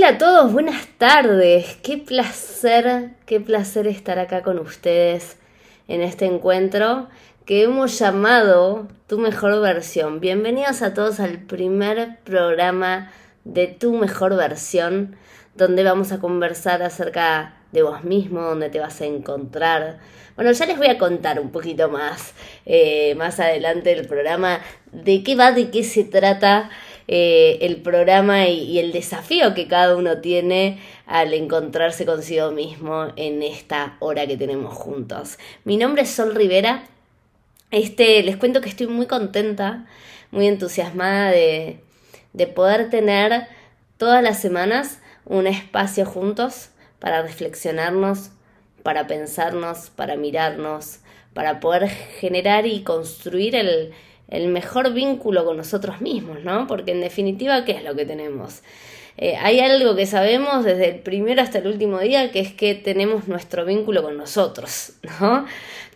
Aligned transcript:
Hola 0.00 0.08
a 0.08 0.18
todos, 0.18 0.50
buenas 0.54 0.86
tardes. 0.96 1.76
Qué 1.82 1.98
placer, 1.98 3.10
qué 3.26 3.38
placer 3.38 3.86
estar 3.86 4.18
acá 4.18 4.42
con 4.42 4.58
ustedes 4.58 5.36
en 5.88 6.00
este 6.00 6.24
encuentro 6.24 7.10
que 7.44 7.64
hemos 7.64 7.98
llamado 7.98 8.88
Tu 9.06 9.18
mejor 9.18 9.60
versión. 9.60 10.18
Bienvenidos 10.18 10.80
a 10.80 10.94
todos 10.94 11.20
al 11.20 11.40
primer 11.40 12.16
programa 12.24 13.12
de 13.44 13.66
Tu 13.66 13.92
mejor 13.92 14.36
versión, 14.36 15.16
donde 15.54 15.84
vamos 15.84 16.12
a 16.12 16.18
conversar 16.18 16.82
acerca 16.82 17.56
de 17.70 17.82
vos 17.82 18.02
mismo, 18.02 18.40
donde 18.40 18.70
te 18.70 18.80
vas 18.80 19.02
a 19.02 19.04
encontrar. 19.04 19.98
Bueno, 20.34 20.50
ya 20.52 20.64
les 20.64 20.78
voy 20.78 20.86
a 20.86 20.96
contar 20.96 21.38
un 21.38 21.50
poquito 21.50 21.90
más, 21.90 22.32
eh, 22.64 23.14
más 23.16 23.38
adelante 23.38 23.94
del 23.94 24.08
programa, 24.08 24.60
de 24.92 25.22
qué 25.22 25.36
va, 25.36 25.52
de 25.52 25.70
qué 25.70 25.82
se 25.82 26.04
trata 26.04 26.70
eh, 27.12 27.58
el 27.66 27.78
programa 27.78 28.46
y, 28.46 28.78
el 28.78 28.92
desafío 28.92 29.52
que 29.52 29.66
cada 29.66 29.96
uno 29.96 30.18
tiene 30.18 30.78
al 31.06 31.34
encontrarse 31.34 32.06
consigo 32.06 32.52
mismo 32.52 33.08
en 33.16 33.42
esta 33.42 33.96
hora 33.98 34.28
que 34.28 34.36
tenemos 34.36 34.74
juntos. 34.74 35.36
Mi 35.64 35.76
nombre 35.76 36.02
es 36.02 36.10
Sol 36.10 36.36
Rivera. 36.36 36.84
Este, 37.72 38.22
les 38.22 38.36
cuento 38.36 38.60
que 38.60 38.68
estoy 38.68 38.86
muy 38.86 39.06
contenta, 39.06 39.88
muy 40.30 40.46
entusiasmada 40.46 41.32
de, 41.32 41.80
de 42.32 42.46
poder 42.46 42.90
tener 42.90 43.48
todas 43.96 44.22
las 44.22 44.40
semanas 44.40 45.00
un 45.24 45.48
espacio 45.48 46.06
juntos 46.06 46.68
para 47.00 47.22
reflexionarnos, 47.22 48.30
para 48.84 49.08
pensarnos, 49.08 49.90
para 49.90 50.14
mirarnos, 50.14 51.00
para 51.34 51.58
poder 51.58 51.88
generar 51.88 52.66
y 52.66 52.84
construir 52.84 53.56
el, 53.56 53.94
el 54.30 54.48
mejor 54.48 54.92
vínculo 54.92 55.44
con 55.44 55.56
nosotros 55.56 56.00
mismos, 56.00 56.42
¿no? 56.44 56.66
Porque 56.66 56.92
en 56.92 57.00
definitiva, 57.00 57.64
¿qué 57.64 57.72
es 57.72 57.84
lo 57.84 57.94
que 57.94 58.06
tenemos? 58.06 58.62
Eh, 59.16 59.36
hay 59.36 59.60
algo 59.60 59.96
que 59.96 60.06
sabemos 60.06 60.64
desde 60.64 60.88
el 60.88 60.98
primero 61.00 61.42
hasta 61.42 61.58
el 61.58 61.66
último 61.66 61.98
día, 61.98 62.30
que 62.30 62.40
es 62.40 62.54
que 62.54 62.74
tenemos 62.74 63.28
nuestro 63.28 63.66
vínculo 63.66 64.02
con 64.02 64.16
nosotros, 64.16 64.92
¿no? 65.20 65.44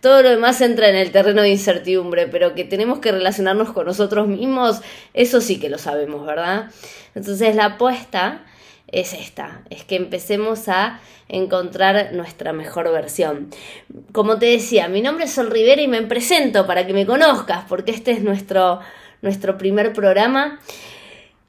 Todo 0.01 0.23
lo 0.23 0.29
demás 0.29 0.61
entra 0.61 0.91
en 0.91 0.97
el 0.97 1.11
terreno 1.11 1.41
de 1.41 1.49
incertidumbre, 1.49 2.27
pero 2.27 2.55
que 2.55 2.65
tenemos 2.65 2.99
que 2.99 3.13
relacionarnos 3.13 3.73
con 3.73 3.87
nosotros 3.87 4.29
mismos, 4.29 4.83
eso 5.15 5.41
sí 5.41 5.59
que 5.59 5.71
lo 5.71 5.79
sabemos, 5.79 6.27
¿verdad? 6.27 6.71
Entonces 7.15 7.55
la 7.55 7.65
apuesta 7.65 8.45
es 8.95 9.13
esta, 9.13 9.63
es 9.71 9.85
que 9.85 9.97
empecemos 9.97 10.69
a 10.69 11.01
encontrar 11.29 12.13
nuestra 12.13 12.53
mejor 12.53 12.91
versión. 12.93 13.51
Como 14.13 14.39
te 14.39 14.47
decía, 14.47 14.89
mi 14.89 15.01
nombre 15.01 15.25
es 15.25 15.33
Sol 15.33 15.51
Rivera 15.51 15.83
y 15.83 15.89
me 15.89 16.03
presento 16.03 16.67
para 16.67 16.87
que 16.87 16.93
me 16.93 17.07
conozcas, 17.07 17.65
porque 17.69 17.91
este 17.91 18.13
es 18.13 18.23
nuestro, 18.23 18.81
nuestro 19.23 19.59
primer 19.59 19.93
programa 19.93 20.61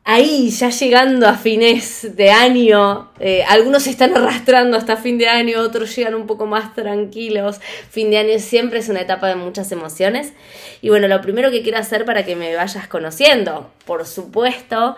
ahí 0.06 0.52
ya 0.52 0.70
llegando 0.70 1.28
a 1.28 1.34
fines 1.34 2.16
de 2.16 2.30
año, 2.30 3.12
eh, 3.20 3.44
algunos 3.48 3.84
se 3.84 3.90
están 3.90 4.16
arrastrando 4.16 4.78
hasta 4.78 4.98
fin 4.98 5.18
de 5.18 5.28
año, 5.28 5.60
otros 5.60 5.94
llegan 5.96 6.14
un 6.14 6.28
poco 6.28 6.46
más 6.46 6.76
tranquilos. 6.76 7.60
Fin 7.90 8.12
de 8.12 8.20
año 8.20 8.40
siempre 8.40 8.80
es 8.80 8.88
una 8.88 9.02
etapa 9.02 9.28
de 9.28 9.36
muchas 9.36 9.72
emociones. 9.72 10.34
Y 10.82 10.90
bueno, 10.90 11.08
lo 11.08 11.20
primero 11.22 11.50
que 11.50 11.64
quiero 11.64 11.80
hacer 11.80 12.06
para 12.06 12.24
que 12.24 12.36
me 12.36 12.56
vayas 12.56 12.88
conociendo, 12.88 13.72
por 13.86 14.06
supuesto 14.06 14.96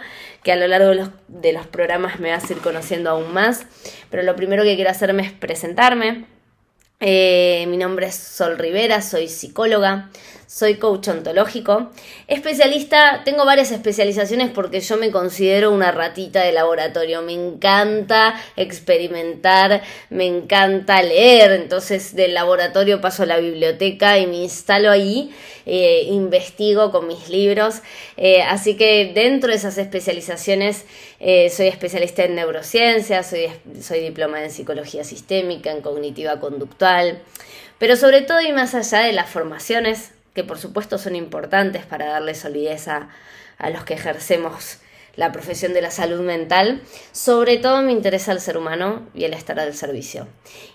que 0.48 0.54
a 0.54 0.56
lo 0.56 0.66
largo 0.70 0.88
de 0.88 0.96
los, 0.96 1.10
de 1.28 1.52
los 1.52 1.68
programas 1.68 2.22
me 2.22 2.32
vas 2.32 2.50
a 2.50 2.54
ir 2.54 2.60
conociendo 2.60 3.10
aún 3.10 3.34
más, 3.34 3.66
pero 4.10 4.24
lo 4.24 4.34
primero 4.38 4.64
que 4.64 4.76
quiero 4.76 4.90
hacerme 4.90 5.24
es 5.24 5.34
presentarme. 5.34 6.24
Eh, 7.02 7.66
mi 7.68 7.76
nombre 7.76 8.06
es 8.06 8.16
Sol 8.16 8.58
Rivera, 8.58 9.02
soy 9.02 9.28
psicóloga, 9.28 10.10
soy 10.48 10.76
coach 10.76 11.10
ontológico. 11.10 11.92
Especialista, 12.28 13.22
tengo 13.26 13.46
varias 13.46 13.72
especializaciones 13.72 14.50
porque 14.50 14.80
yo 14.80 14.96
me 14.96 15.12
considero 15.12 15.72
una 15.72 15.92
ratita 15.92 16.42
de 16.42 16.54
laboratorio. 16.54 17.22
Me 17.22 17.34
encanta 17.34 18.34
experimentar, 18.56 19.84
me 20.10 20.26
encanta 20.26 21.04
leer. 21.04 21.52
Entonces 21.52 22.16
del 22.16 22.34
laboratorio 22.34 23.02
paso 23.02 23.24
a 23.24 23.26
la 23.26 23.38
biblioteca 23.38 24.18
y 24.20 24.26
me 24.26 24.38
instalo 24.38 24.90
ahí, 24.90 25.36
eh, 25.66 26.04
investigo 26.10 26.92
con 26.92 27.08
mis 27.08 27.28
libros. 27.28 27.82
Eh, 28.16 28.42
así 28.42 28.78
que 28.78 29.12
dentro 29.14 29.50
de 29.50 29.58
esas 29.58 29.78
especializaciones 29.78 30.86
eh, 31.20 31.50
soy 31.50 31.68
especialista 31.68 32.24
en 32.24 32.36
neurociencias, 32.36 33.30
soy, 33.30 33.50
soy 33.82 34.00
diploma 34.00 34.42
en 34.42 34.50
psicología 34.50 35.04
sistémica, 35.04 35.72
en 35.72 35.82
cognitiva 35.82 36.40
conductual. 36.40 37.22
Pero 37.80 37.96
sobre 37.98 38.22
todo 38.22 38.40
y 38.42 38.54
más 38.54 38.74
allá 38.74 39.02
de 39.02 39.12
las 39.12 39.30
formaciones 39.30 40.12
que 40.38 40.44
por 40.44 40.60
supuesto 40.60 41.00
son 41.00 41.16
importantes 41.16 41.84
para 41.88 42.06
darle 42.06 42.36
solidez 42.36 42.88
a, 42.88 43.10
los 43.72 43.84
que 43.86 43.96
ejercemos 43.96 44.78
la 45.16 45.32
profesión 45.32 45.74
de 45.74 45.82
la 45.82 45.90
salud 45.90 46.20
mental, 46.22 46.84
sobre 47.12 47.58
todo 47.58 47.82
me 47.82 47.92
interesa 47.92 48.34
el 48.34 48.40
ser 48.40 48.56
humano 48.56 49.08
y 49.16 49.24
el 49.24 49.34
estar 49.34 49.60
al 49.60 49.74
servicio. 49.74 50.28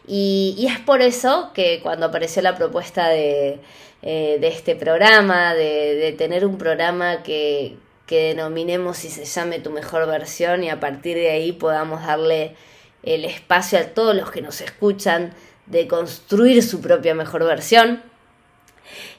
Y, 0.04 0.66
es 0.68 0.80
por 0.80 1.00
eso 1.00 1.52
que 1.54 1.78
cuando 1.80 2.06
apareció 2.06 2.42
la 2.42 2.56
propuesta 2.56 3.06
de, 3.06 3.60
eh, 4.02 4.40
este 4.42 4.74
programa, 4.74 5.54
de, 5.54 6.12
tener 6.18 6.44
un 6.44 6.58
programa 6.58 7.22
que, 7.22 7.76
que 8.06 8.34
denominemos 8.34 9.04
y 9.04 9.10
se 9.10 9.24
llame 9.26 9.60
tu 9.60 9.70
mejor 9.70 10.08
versión 10.08 10.64
y 10.64 10.70
a 10.70 10.80
partir 10.80 11.16
de 11.16 11.30
ahí 11.30 11.52
podamos 11.52 12.04
darle 12.04 12.56
el 13.04 13.24
espacio 13.24 13.78
a 13.78 13.84
todos 13.84 14.16
los 14.16 14.32
que 14.32 14.42
nos 14.42 14.60
escuchan 14.60 15.32
de 15.66 15.86
construir 15.86 16.64
su 16.64 16.80
propia 16.80 17.14
mejor 17.14 17.44
versión, 17.44 18.02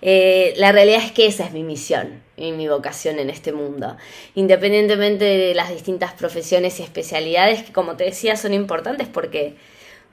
eh, 0.01 0.53
la 0.57 0.72
realidad 0.72 1.01
es 1.03 1.11
que 1.11 1.25
esa 1.25 1.45
es 1.45 1.51
mi 1.51 1.63
misión 1.63 2.22
y 2.38 2.51
mi 2.51 2.67
vocación 2.67 3.19
en 3.19 3.29
este 3.29 3.51
mundo. 3.51 3.97
Independientemente 4.35 5.25
de 5.25 5.56
las 5.56 5.69
distintas 5.69 6.13
profesiones 6.13 6.79
y 6.79 6.84
especialidades 6.84 7.63
que, 7.63 7.73
como 7.73 7.95
te 7.95 8.06
decía, 8.06 8.35
son 8.35 8.53
importantes 8.53 9.07
porque, 9.07 9.56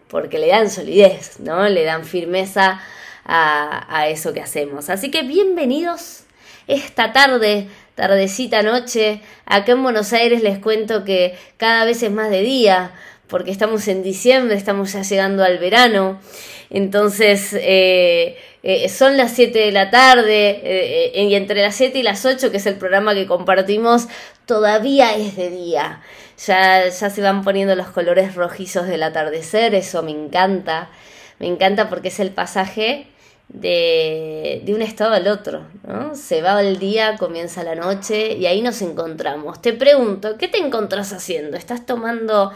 porque 0.09 0.38
le 0.38 0.49
dan 0.49 0.70
solidez, 0.70 1.41
¿no? 1.41 1.69
Le 1.69 1.84
dan 1.84 2.04
firmeza 2.04 2.81
a, 3.25 3.99
a 3.99 4.09
eso 4.09 4.32
que 4.32 4.41
hacemos. 4.41 4.91
Así 4.91 5.10
que 5.10 5.22
bienvenidos 5.22 6.25
esta 6.66 7.12
tarde, 7.12 7.69
tardecita 7.94 8.62
noche. 8.62 9.20
Acá 9.44 9.72
en 9.72 9.82
Buenos 9.82 10.12
Aires 10.12 10.43
les 10.43 10.59
cuento 10.59 11.04
que 11.04 11.37
cada 11.56 11.84
vez 11.84 12.03
es 12.03 12.10
más 12.10 12.31
de 12.31 12.43
día 12.43 12.93
porque 13.31 13.53
estamos 13.53 13.87
en 13.89 14.03
diciembre, 14.03 14.57
estamos 14.57 14.93
ya 14.93 15.03
llegando 15.03 15.45
al 15.45 15.59
verano. 15.59 16.21
Entonces, 16.69 17.55
eh, 17.55 18.37
eh, 18.63 18.89
son 18.89 19.17
las 19.17 19.33
7 19.33 19.59
de 19.59 19.73
la 19.73 19.91
tarde 19.91 20.61
eh, 20.63 21.25
y 21.25 21.35
entre 21.35 21.63
las 21.63 21.77
7 21.77 21.99
y 21.99 22.03
las 22.03 22.27
8, 22.27 22.51
que 22.51 22.59
es 22.59 22.67
el 22.67 22.77
programa 22.77 23.15
que 23.15 23.27
compartimos, 23.27 24.09
todavía 24.47 25.17
es 25.17 25.37
de 25.37 25.51
día. 25.51 26.03
Ya, 26.47 26.89
ya 26.89 27.11
se 27.11 27.23
van 27.23 27.43
poniendo 27.45 27.75
los 27.75 27.89
colores 27.89 28.35
rojizos 28.35 28.87
del 28.87 29.03
atardecer, 29.03 29.75
eso 29.75 30.03
me 30.03 30.11
encanta. 30.11 30.91
Me 31.39 31.47
encanta 31.47 31.89
porque 31.89 32.09
es 32.09 32.21
el 32.21 32.31
pasaje 32.31 33.07
de, 33.49 34.62
de, 34.65 34.75
un 34.75 34.83
estado 34.83 35.15
al 35.15 35.27
otro, 35.27 35.65
¿no? 35.87 36.15
Se 36.15 36.41
va 36.41 36.61
el 36.61 36.79
día, 36.79 37.17
comienza 37.19 37.62
la 37.65 37.75
noche 37.75 38.35
y 38.35 38.47
ahí 38.47 38.62
nos 38.62 38.81
encontramos. 38.83 39.61
Te 39.61 39.73
pregunto, 39.73 40.37
¿qué 40.39 40.49
te 40.49 40.59
encontrás 40.59 41.12
haciendo? 41.12 41.57
¿Estás 41.57 41.85
tomando 41.85 42.53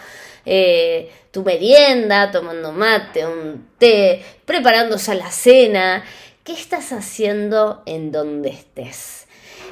eh, 0.47 1.10
tu 1.31 1.43
merienda, 1.43 2.31
tomando 2.31 2.72
mate, 2.72 3.27
un 3.27 3.69
té, 3.78 4.22
preparando 4.44 4.97
ya 4.97 5.15
la 5.15 5.31
cena. 5.31 6.05
¿Qué 6.44 6.53
estás 6.53 6.93
haciendo 6.93 7.82
en 7.87 8.12
donde 8.12 8.50
estés? 8.50 9.27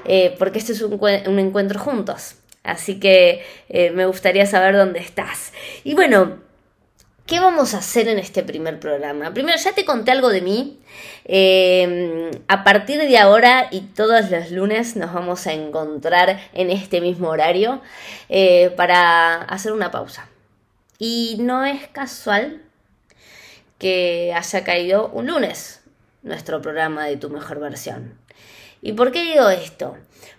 Eh, 0.05 0.35
porque 0.39 0.59
este 0.59 0.73
es 0.73 0.83
un, 0.83 1.39
encuentro 1.39 1.79
juntos. 1.79 2.37
Así 2.65 2.99
que 2.99 3.45
eh, 3.69 3.91
me 3.91 4.07
gustaría 4.07 4.47
saber 4.47 4.77
dónde 4.77 5.01
estás. 5.01 5.53
Y 5.85 5.95
bueno, 5.95 6.39
¿qué 7.27 7.41
vamos 7.41 7.75
a 7.75 7.79
hacer 7.79 8.09
en 8.09 8.19
este 8.19 8.43
primer 8.43 8.81
programa? 8.81 9.35
Primero, 9.35 9.59
ya 9.59 9.73
te 9.73 9.85
conté 9.85 10.13
algo 10.13 10.31
de 10.31 10.41
mí. 10.41 10.79
a 12.49 12.65
partir 12.65 13.01
de 13.01 13.19
ahora 13.19 13.69
y 13.71 13.81
todos 13.81 14.31
los 14.31 14.51
lunes 14.51 14.97
nos 14.97 15.13
vamos 15.13 15.47
a 15.47 15.53
encontrar 15.53 16.41
en 16.55 16.71
este 16.71 17.01
mismo 17.01 17.29
horario 17.29 17.83
para 18.77 19.43
hacer 19.43 19.73
una 19.73 19.91
pausa 19.91 20.32
y 21.03 21.35
no 21.41 21.65
es 21.65 21.89
casual 21.89 22.63
que 23.77 24.33
haya 24.37 24.63
caído 24.63 25.09
un 25.09 25.27
lunes 25.27 25.83
nuestro 26.23 26.63
programa 26.63 27.07
de 27.07 27.17
tu 27.17 27.29
mejor 27.29 27.59
versión. 27.59 28.17
¿Y 28.83 28.93
por 28.93 29.11
qué 29.11 29.25
digo 29.25 29.49
esto? 29.51 29.97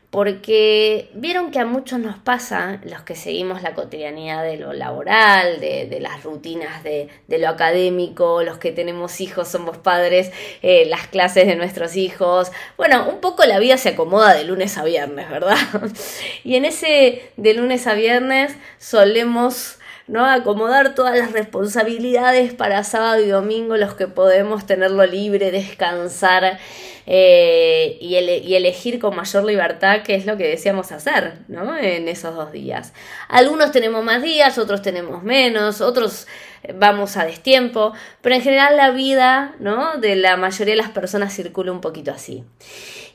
Porque 0.09 1.09
vieron 1.15 1.51
que 1.51 1.59
a 1.59 1.65
muchos 1.65 1.99
nos 1.99 2.17
pasa, 2.17 2.79
los 2.85 3.01
que 3.01 3.15
seguimos 3.15 3.61
la 3.61 3.73
cotidianidad 3.73 4.41
de 4.45 4.55
lo 4.55 4.71
laboral, 4.71 5.59
de, 5.59 5.97
las 5.99 6.23
rutinas 6.23 6.81
de, 6.81 7.09
lo 7.27 7.49
académico, 7.49 8.41
los 8.43 8.57
que 8.57 8.71
tenemos 8.71 9.19
hijos, 9.19 9.49
somos 9.49 9.75
padres, 9.75 10.31
eh, 10.61 10.85
las 10.85 11.07
clases 11.07 11.45
de 11.45 11.57
nuestros 11.57 11.97
hijos. 11.97 12.53
Bueno, 12.77 13.09
un 13.09 13.19
poco 13.19 13.43
la 13.43 13.59
vida 13.59 13.75
se 13.75 13.89
acomoda 13.89 14.33
de 14.33 14.45
lunes 14.45 14.77
a 14.77 14.85
viernes, 14.85 15.29
¿verdad? 15.29 15.57
Y 16.45 16.55
en 16.55 16.63
ese 16.63 17.33
de 17.35 17.53
lunes 17.53 17.85
a 17.85 17.95
viernes 17.95 18.55
solemos 18.77 19.79
¿no? 20.07 20.25
Acomodar 20.25 20.95
todas 20.95 21.17
las 21.17 21.31
responsabilidades 21.31 22.53
para 22.53 22.83
sábado 22.83 23.21
y 23.21 23.27
domingo, 23.27 23.77
los 23.77 23.95
que 23.95 24.07
podemos 24.07 24.65
tenerlo 24.65 25.05
libre, 25.05 25.51
descansar 25.51 26.59
eh, 27.05 27.97
y, 27.99 28.15
y, 28.15 28.55
elegir 28.55 28.99
con 28.99 29.15
mayor 29.15 29.43
libertad 29.43 30.01
qué 30.03 30.15
es 30.15 30.25
lo 30.25 30.37
que 30.37 30.47
deseamos 30.47 30.91
hacer, 30.91 31.39
¿no? 31.47 31.77
En 31.77 32.07
esos 32.07 32.35
dos 32.35 32.51
días. 32.51 32.93
Algunos 33.27 33.71
tenemos 33.71 34.03
más 34.03 34.21
días, 34.21 34.57
otros 34.57 34.81
tenemos 34.81 35.23
menos, 35.23 35.81
otros 35.81 36.27
vamos 36.73 37.17
a 37.17 37.25
destiempo, 37.25 37.93
pero 38.21 38.35
en 38.35 38.41
general 38.41 38.77
la 38.77 38.91
vida, 38.91 39.55
¿no? 39.59 39.97
De 39.97 40.15
la 40.15 40.37
mayoría 40.37 40.73
de 40.75 40.81
las 40.81 40.91
personas 40.91 41.35
circula 41.35 41.71
un 41.71 41.81
poquito 41.81 42.11
así. 42.11 42.43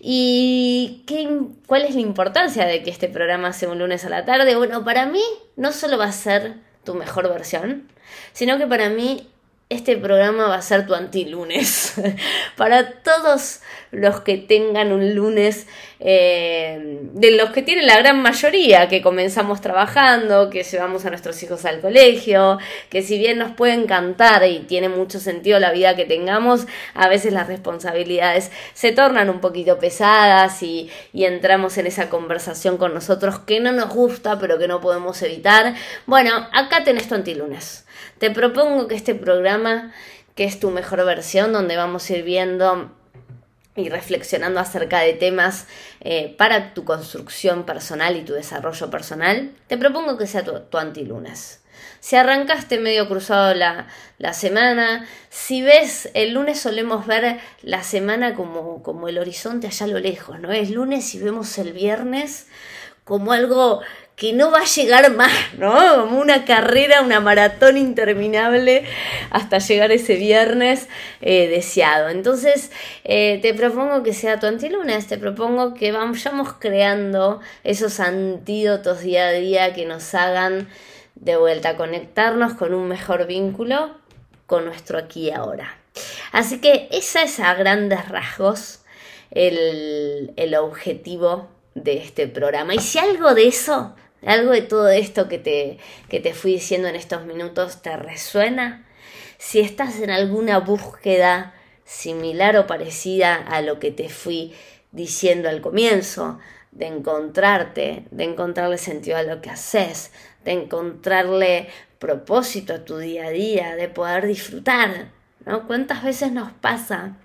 ¿Y 0.00 1.02
qué, 1.06 1.28
cuál 1.66 1.82
es 1.82 1.94
la 1.94 2.00
importancia 2.00 2.66
de 2.66 2.82
que 2.82 2.90
este 2.90 3.08
programa 3.08 3.52
sea 3.52 3.70
un 3.70 3.78
lunes 3.78 4.04
a 4.04 4.10
la 4.10 4.24
tarde? 4.24 4.56
Bueno, 4.56 4.84
para 4.84 5.06
mí 5.06 5.22
no 5.56 5.72
solo 5.72 5.98
va 5.98 6.06
a 6.06 6.12
ser 6.12 6.54
tu 6.84 6.94
mejor 6.94 7.28
versión, 7.28 7.88
sino 8.32 8.58
que 8.58 8.66
para 8.66 8.88
mí 8.90 9.28
este 9.70 9.98
programa 9.98 10.48
va 10.48 10.54
a 10.56 10.62
ser 10.62 10.86
tu 10.86 10.94
anti-lunes. 10.94 11.94
Para 12.56 13.02
todos 13.02 13.60
los 13.90 14.20
que 14.20 14.38
tengan 14.38 14.92
un 14.92 15.14
lunes, 15.14 15.66
eh, 16.00 17.00
de 17.12 17.30
los 17.32 17.50
que 17.50 17.62
tienen 17.62 17.86
la 17.86 17.98
gran 17.98 18.22
mayoría, 18.22 18.88
que 18.88 19.02
comenzamos 19.02 19.60
trabajando, 19.60 20.48
que 20.48 20.62
llevamos 20.62 21.04
a 21.04 21.10
nuestros 21.10 21.42
hijos 21.42 21.66
al 21.66 21.80
colegio, 21.80 22.58
que 22.88 23.02
si 23.02 23.18
bien 23.18 23.38
nos 23.38 23.52
puede 23.52 23.74
encantar 23.74 24.46
y 24.46 24.60
tiene 24.60 24.88
mucho 24.88 25.20
sentido 25.20 25.58
la 25.58 25.72
vida 25.72 25.96
que 25.96 26.06
tengamos, 26.06 26.66
a 26.94 27.08
veces 27.08 27.32
las 27.34 27.46
responsabilidades 27.46 28.50
se 28.72 28.92
tornan 28.92 29.28
un 29.28 29.40
poquito 29.40 29.78
pesadas 29.78 30.62
y, 30.62 30.90
y 31.12 31.24
entramos 31.24 31.76
en 31.76 31.86
esa 31.86 32.08
conversación 32.08 32.78
con 32.78 32.94
nosotros 32.94 33.40
que 33.40 33.60
no 33.60 33.72
nos 33.72 33.92
gusta, 33.92 34.38
pero 34.38 34.58
que 34.58 34.68
no 34.68 34.80
podemos 34.80 35.20
evitar. 35.22 35.74
Bueno, 36.06 36.48
acá 36.52 36.84
tenés 36.84 37.08
tu 37.08 37.14
anti-lunes. 37.14 37.84
Te 38.18 38.30
propongo 38.30 38.88
que 38.88 38.94
este 38.94 39.14
programa, 39.14 39.92
que 40.34 40.44
es 40.44 40.58
tu 40.58 40.70
mejor 40.70 41.04
versión, 41.04 41.52
donde 41.52 41.76
vamos 41.76 42.08
a 42.10 42.16
ir 42.16 42.24
viendo 42.24 42.92
y 43.76 43.88
reflexionando 43.88 44.58
acerca 44.58 45.00
de 45.00 45.12
temas 45.12 45.66
eh, 46.00 46.34
para 46.36 46.74
tu 46.74 46.84
construcción 46.84 47.64
personal 47.64 48.16
y 48.16 48.22
tu 48.22 48.32
desarrollo 48.32 48.90
personal, 48.90 49.52
te 49.68 49.78
propongo 49.78 50.18
que 50.18 50.26
sea 50.26 50.44
tu, 50.44 50.58
tu 50.60 50.78
antilunes. 50.78 51.62
Si 52.00 52.16
arrancaste 52.16 52.78
medio 52.78 53.08
cruzado 53.08 53.54
la, 53.54 53.86
la, 54.18 54.32
semana, 54.32 55.06
si 55.30 55.62
ves, 55.62 56.10
el 56.14 56.32
lunes 56.34 56.60
solemos 56.60 57.06
ver 57.06 57.38
la 57.62 57.84
semana 57.84 58.34
como, 58.34 58.82
como 58.82 59.08
el 59.08 59.18
horizonte 59.18 59.68
allá 59.68 59.86
a 59.86 59.88
lo 59.88 59.98
lejos, 60.00 60.40
¿no? 60.40 60.52
Es 60.52 60.70
lunes 60.70 61.14
y 61.14 61.20
vemos 61.20 61.56
el 61.58 61.72
viernes 61.72 62.48
como 63.04 63.32
algo 63.32 63.80
que 64.18 64.32
no 64.32 64.50
va 64.50 64.62
a 64.62 64.64
llegar 64.64 65.14
más, 65.14 65.32
¿no? 65.56 65.72
Como 65.94 66.20
una 66.20 66.44
carrera, 66.44 67.02
una 67.02 67.20
maratón 67.20 67.76
interminable 67.76 68.84
hasta 69.30 69.58
llegar 69.58 69.92
ese 69.92 70.16
viernes 70.16 70.88
eh, 71.20 71.46
deseado. 71.46 72.08
Entonces, 72.08 72.72
eh, 73.04 73.38
te 73.40 73.54
propongo 73.54 74.02
que 74.02 74.12
sea 74.12 74.40
tu 74.40 74.46
antilunes, 74.46 75.06
te 75.06 75.18
propongo 75.18 75.72
que 75.74 75.92
vayamos 75.92 76.52
creando 76.54 77.40
esos 77.62 78.00
antídotos 78.00 79.02
día 79.02 79.28
a 79.28 79.32
día 79.32 79.72
que 79.72 79.86
nos 79.86 80.12
hagan 80.14 80.68
de 81.14 81.36
vuelta 81.36 81.76
conectarnos 81.76 82.54
con 82.54 82.74
un 82.74 82.88
mejor 82.88 83.26
vínculo 83.28 83.96
con 84.46 84.64
nuestro 84.64 84.98
aquí 84.98 85.28
y 85.28 85.30
ahora. 85.30 85.78
Así 86.32 86.60
que 86.60 86.88
esa 86.90 87.22
es 87.22 87.38
a 87.38 87.54
grandes 87.54 88.08
rasgos 88.08 88.80
el, 89.30 90.32
el 90.36 90.54
objetivo 90.56 91.48
de 91.76 91.98
este 91.98 92.26
programa. 92.26 92.74
Y 92.74 92.80
si 92.80 92.98
algo 92.98 93.34
de 93.34 93.46
eso 93.46 93.94
¿Algo 94.24 94.52
de 94.52 94.62
todo 94.62 94.88
esto 94.88 95.28
que 95.28 95.38
te, 95.38 95.78
que 96.08 96.20
te 96.20 96.34
fui 96.34 96.52
diciendo 96.54 96.88
en 96.88 96.96
estos 96.96 97.24
minutos 97.24 97.82
te 97.82 97.96
resuena? 97.96 98.86
Si 99.38 99.60
estás 99.60 100.00
en 100.00 100.10
alguna 100.10 100.58
búsqueda 100.58 101.54
similar 101.84 102.56
o 102.56 102.66
parecida 102.66 103.36
a 103.36 103.62
lo 103.62 103.78
que 103.78 103.90
te 103.92 104.08
fui 104.08 104.52
diciendo 104.90 105.48
al 105.48 105.60
comienzo, 105.60 106.38
de 106.72 106.86
encontrarte, 106.86 108.04
de 108.10 108.24
encontrarle 108.24 108.78
sentido 108.78 109.16
a 109.16 109.22
lo 109.22 109.40
que 109.40 109.50
haces, 109.50 110.12
de 110.44 110.52
encontrarle 110.52 111.68
propósito 111.98 112.74
a 112.74 112.84
tu 112.84 112.98
día 112.98 113.26
a 113.26 113.30
día, 113.30 113.76
de 113.76 113.88
poder 113.88 114.26
disfrutar, 114.26 115.10
¿no? 115.44 115.66
¿Cuántas 115.66 116.04
veces 116.04 116.32
nos 116.32 116.52
pasa 116.52 117.16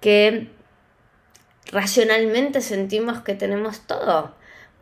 que 0.00 0.50
racionalmente 1.70 2.60
sentimos 2.60 3.20
que 3.22 3.34
tenemos 3.34 3.80
todo? 3.86 4.37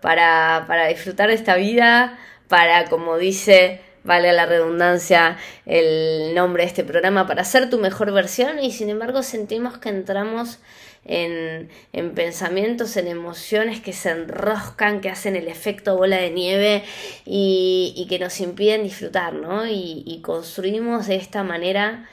Para, 0.06 0.66
para 0.68 0.86
disfrutar 0.86 1.30
de 1.30 1.34
esta 1.34 1.56
vida, 1.56 2.16
para, 2.46 2.84
como 2.84 3.18
dice, 3.18 3.80
vale 4.04 4.32
la 4.32 4.46
redundancia, 4.46 5.36
el 5.66 6.32
nombre 6.32 6.62
de 6.62 6.68
este 6.68 6.84
programa, 6.84 7.26
para 7.26 7.42
ser 7.42 7.68
tu 7.70 7.78
mejor 7.78 8.12
versión 8.12 8.60
y 8.60 8.70
sin 8.70 8.88
embargo 8.88 9.24
sentimos 9.24 9.78
que 9.78 9.88
entramos 9.88 10.60
en, 11.04 11.70
en, 11.92 12.14
pensamientos, 12.14 12.96
en 12.96 13.08
emociones 13.08 13.80
que 13.80 13.92
se 13.92 14.10
enroscan, 14.10 15.00
que 15.00 15.10
hacen 15.10 15.34
el 15.34 15.48
efecto 15.48 15.96
bola 15.96 16.18
de 16.18 16.30
nieve 16.30 16.84
y, 17.24 18.06
que 18.08 18.20
nos 18.20 18.40
impiden 18.40 18.84
disfrutar, 18.84 19.34
¿no? 19.34 19.66
Y 19.66 20.20
construimos 20.22 21.08
de 21.08 21.16
esta 21.16 21.42
manera 21.42 22.08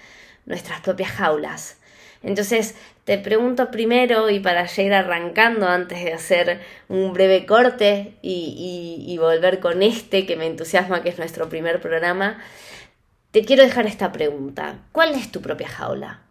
nuestras 0.47 0.81
propias 0.81 1.11
jaulas. 1.11 1.77
Entonces, 2.23 2.75
te 3.03 3.17
pregunto 3.17 3.69
primero, 3.69 4.29
y 4.29 4.39
para 4.39 4.65
ir 4.77 4.93
arrancando 4.93 5.67
antes 5.67 6.03
de 6.03 6.13
hacer 6.13 6.61
un 6.87 7.11
breve 7.13 7.45
corte 7.45 8.13
y, 8.21 9.03
y, 9.05 9.17
volver 9.17 9.59
con 9.59 9.83
este 9.83 10.25
que 10.25 10.37
me 10.37 10.47
entusiasma, 10.47 11.03
que 11.03 11.09
es 11.09 11.17
nuestro 11.17 11.49
primer 11.49 11.81
programa, 11.81 12.41
te 13.31 13.43
quiero 13.43 13.63
dejar 13.63 13.87
esta 13.87 14.13
pregunta. 14.13 14.79
¿Cuál 14.93 15.15
es 15.15 15.31
tu 15.31 15.41
propia 15.41 15.67
jaula? 15.67 16.21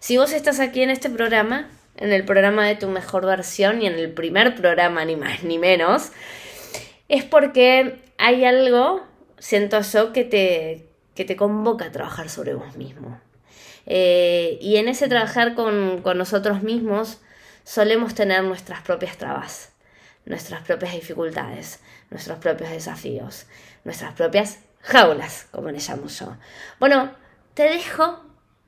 Si 0.00 0.16
vos 0.16 0.32
estás 0.32 0.60
aquí 0.60 0.82
en 0.82 0.90
este 0.90 1.10
programa, 1.10 1.68
en 1.96 2.12
el 2.12 2.24
programa 2.24 2.66
de 2.66 2.76
tu 2.76 2.88
mejor 2.88 3.26
versión 3.26 3.82
y 3.82 3.86
en 3.86 3.94
el 3.94 4.12
primer 4.12 4.54
programa, 4.54 5.04
ni 5.04 5.16
más 5.16 5.44
ni 5.44 5.58
menos, 5.58 6.10
es 7.08 7.24
porque 7.24 8.00
hay 8.16 8.44
algo, 8.44 9.02
siento 9.38 9.80
yo, 9.82 10.12
que 10.12 10.24
te, 10.24 10.88
que 11.14 11.24
te 11.24 11.36
convoca 11.36 11.86
a 11.86 11.92
trabajar 11.92 12.30
sobre 12.30 12.54
vos 12.54 12.76
mismo. 12.76 13.20
Eh, 13.86 14.58
y 14.60 14.76
en 14.76 14.88
ese 14.88 15.08
trabajar 15.08 15.54
con, 15.54 16.02
con 16.02 16.18
nosotros 16.18 16.62
mismos 16.62 17.20
solemos 17.64 18.14
tener 18.14 18.42
nuestras 18.44 18.82
propias 18.82 19.16
trabas, 19.16 19.72
nuestras 20.24 20.62
propias 20.62 20.94
dificultades, 20.94 21.80
nuestros 22.10 22.38
propios 22.38 22.70
desafíos, 22.70 23.46
nuestras 23.84 24.14
propias 24.14 24.60
jaulas, 24.80 25.46
como 25.50 25.70
le 25.70 25.78
llamo 25.78 26.06
yo. 26.08 26.36
Bueno, 26.78 27.10
te 27.54 27.64
dejo 27.64 28.20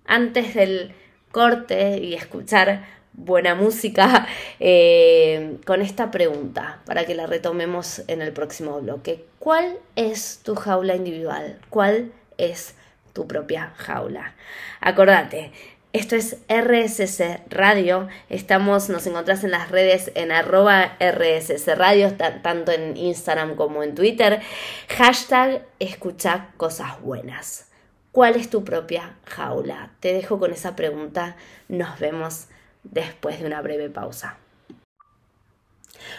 antes 0.04 0.54
del 0.54 0.94
corte 1.30 1.98
y 1.98 2.14
escuchar 2.14 2.84
buena 3.12 3.54
música 3.54 4.26
eh, 4.60 5.58
con 5.64 5.82
esta 5.82 6.10
pregunta 6.10 6.80
para 6.86 7.04
que 7.04 7.14
la 7.14 7.26
retomemos 7.26 8.02
en 8.08 8.22
el 8.22 8.32
próximo 8.32 8.80
bloque. 8.80 9.24
¿Cuál 9.38 9.78
es 9.96 10.40
tu 10.42 10.54
jaula 10.54 10.96
individual? 10.96 11.58
¿Cuál 11.70 12.12
es 12.38 12.74
tu 13.16 13.26
propia 13.26 13.72
jaula. 13.78 14.34
Acordate, 14.82 15.50
esto 15.94 16.16
es 16.16 16.36
RSC 16.48 17.40
Radio. 17.48 18.08
Estamos, 18.28 18.90
nos 18.90 19.06
encontrás 19.06 19.42
en 19.42 19.52
las 19.52 19.70
redes 19.70 20.12
en 20.14 20.32
arroba 20.32 20.98
RSC 21.00 21.66
Radio, 21.74 22.12
tanto 22.42 22.72
en 22.72 22.94
Instagram 22.98 23.56
como 23.56 23.82
en 23.82 23.94
Twitter. 23.94 24.42
Hashtag 24.90 25.66
escucha 25.78 26.48
cosas 26.58 27.00
buenas. 27.00 27.68
¿Cuál 28.12 28.36
es 28.36 28.50
tu 28.50 28.64
propia 28.64 29.14
jaula? 29.24 29.92
Te 30.00 30.12
dejo 30.12 30.38
con 30.38 30.52
esa 30.52 30.76
pregunta. 30.76 31.36
Nos 31.68 31.98
vemos 31.98 32.48
después 32.84 33.40
de 33.40 33.46
una 33.46 33.62
breve 33.62 33.88
pausa. 33.88 34.36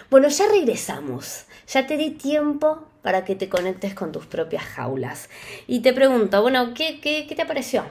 Bueno, 0.10 0.30
ya 0.30 0.48
regresamos. 0.48 1.46
Ya 1.68 1.86
te 1.86 1.98
di 1.98 2.10
tiempo 2.10 2.87
para 3.08 3.24
que 3.24 3.38
te 3.38 3.48
conectes 3.48 3.94
con 3.94 4.12
tus 4.12 4.26
propias 4.26 4.66
jaulas. 4.66 5.30
Y 5.66 5.80
te 5.80 5.94
pregunto, 5.94 6.42
bueno, 6.42 6.74
¿qué, 6.74 7.00
qué, 7.00 7.26
qué 7.26 7.36
te 7.36 7.46
pareció? 7.46 7.86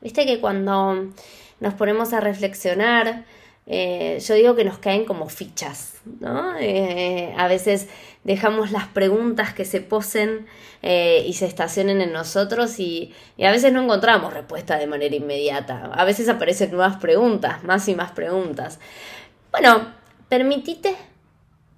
Viste 0.00 0.26
que 0.26 0.40
cuando 0.40 1.12
nos 1.60 1.74
ponemos 1.74 2.12
a 2.12 2.18
reflexionar, 2.18 3.24
eh, 3.68 4.18
yo 4.20 4.34
digo 4.34 4.56
que 4.56 4.64
nos 4.64 4.78
caen 4.78 5.04
como 5.04 5.28
fichas, 5.28 6.00
¿no? 6.18 6.58
Eh, 6.58 7.32
a 7.38 7.46
veces 7.46 7.86
dejamos 8.24 8.72
las 8.72 8.88
preguntas 8.88 9.54
que 9.54 9.64
se 9.64 9.80
posen 9.80 10.46
eh, 10.82 11.22
y 11.24 11.34
se 11.34 11.46
estacionen 11.46 12.00
en 12.00 12.12
nosotros 12.12 12.80
y, 12.80 13.14
a 13.40 13.52
veces 13.52 13.72
no 13.72 13.84
encontramos 13.84 14.34
respuesta 14.34 14.76
de 14.76 14.88
manera 14.88 15.14
inmediata. 15.14 15.92
A 15.94 16.04
veces 16.04 16.28
aparecen 16.28 16.72
nuevas 16.72 16.96
preguntas, 16.96 17.62
más 17.62 17.86
y 17.86 17.94
más 17.94 18.10
preguntas. 18.10 18.80
Bueno, 19.52 19.94
permitite 20.28 20.96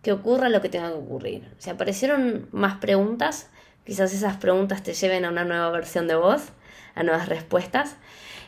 que 0.03 0.13
ocurra 0.13 0.49
lo 0.49 0.61
que 0.61 0.69
tenga 0.69 0.89
que 0.89 0.99
ocurrir. 0.99 1.55
Si 1.59 1.71
aparecieron 1.71 2.49
más 2.53 2.79
preguntas, 2.79 3.49
quizás 3.85 4.13
esas 4.13 4.37
preguntas 4.37 4.83
te 4.83 4.95
lleven 4.95 5.25
a 5.25 5.31
una 5.31 5.45
nueva 5.45 5.71
versión 5.71 6.09
de 6.09 6.15
voz, 6.15 6.53
a 6.95 7.03
nuevas 7.03 7.29
respuestas. 7.29 7.97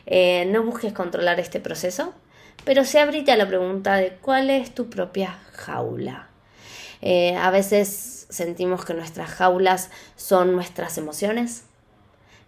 Eh, 0.05 0.45
no 0.51 0.63
busques 0.63 0.93
controlar 0.93 1.39
este 1.39 1.59
proceso, 1.59 2.13
pero 2.65 2.85
se 2.85 2.99
abrite 2.99 3.31
a 3.31 3.37
la 3.37 3.47
pregunta 3.47 3.95
de 3.95 4.17
cuál 4.21 4.49
es 4.49 4.73
tu 4.73 4.89
propia 4.89 5.37
jaula. 5.53 6.29
Eh, 7.01 7.35
a 7.35 7.51
veces 7.51 8.27
sentimos 8.29 8.85
que 8.85 8.93
nuestras 8.93 9.29
jaulas 9.29 9.91
son 10.15 10.53
nuestras 10.53 10.97
emociones. 10.97 11.65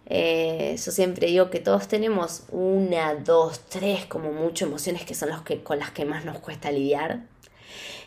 Eh, 0.08 0.76
yo 0.82 0.92
siempre 0.92 1.26
digo 1.26 1.50
que 1.50 1.58
todos 1.58 1.88
tenemos 1.88 2.44
una, 2.50 3.14
dos, 3.16 3.60
tres, 3.68 4.06
como 4.06 4.32
mucho 4.32 4.64
emociones 4.64 5.04
que 5.04 5.14
son 5.14 5.30
los 5.30 5.42
que, 5.42 5.62
con 5.62 5.78
las 5.78 5.90
que 5.90 6.04
más 6.04 6.24
nos 6.24 6.38
cuesta 6.38 6.70
lidiar. 6.70 7.20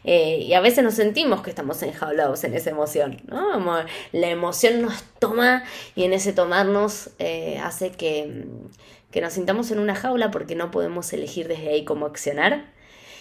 Eh, 0.03 0.37
y 0.47 0.53
a 0.53 0.61
veces 0.61 0.83
nos 0.83 0.93
sentimos 0.93 1.41
que 1.41 1.49
estamos 1.49 1.81
enjaulados 1.83 2.43
en 2.43 2.53
esa 2.53 2.69
emoción, 2.69 3.21
¿no? 3.27 3.83
La 4.11 4.29
emoción 4.29 4.81
nos 4.81 5.03
toma 5.19 5.63
y 5.95 6.03
en 6.03 6.13
ese 6.13 6.33
tomarnos 6.33 7.11
eh, 7.19 7.59
hace 7.61 7.91
que, 7.91 8.45
que 9.11 9.21
nos 9.21 9.33
sintamos 9.33 9.71
en 9.71 9.79
una 9.79 9.95
jaula 9.95 10.31
porque 10.31 10.55
no 10.55 10.71
podemos 10.71 11.11
elegir 11.13 11.47
desde 11.47 11.69
ahí 11.69 11.83
cómo 11.83 12.05
accionar. 12.05 12.65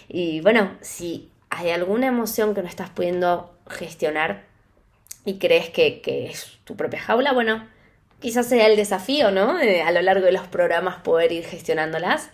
Y 0.08 0.40
bueno, 0.40 0.70
si 0.80 1.30
hay 1.50 1.70
alguna 1.70 2.06
emoción 2.06 2.54
que 2.54 2.62
no 2.62 2.68
estás 2.68 2.90
pudiendo 2.90 3.54
gestionar 3.68 4.44
y 5.24 5.38
crees 5.38 5.70
que, 5.70 6.00
que 6.00 6.26
es 6.26 6.58
tu 6.64 6.76
propia 6.76 7.00
jaula, 7.00 7.32
bueno, 7.32 7.66
quizás 8.20 8.46
sea 8.46 8.66
el 8.66 8.76
desafío, 8.76 9.30
¿no? 9.30 9.58
A 9.58 9.90
lo 9.90 10.02
largo 10.02 10.24
de 10.24 10.32
los 10.32 10.46
programas 10.46 11.02
poder 11.02 11.32
ir 11.32 11.44
gestionándolas. 11.44 12.30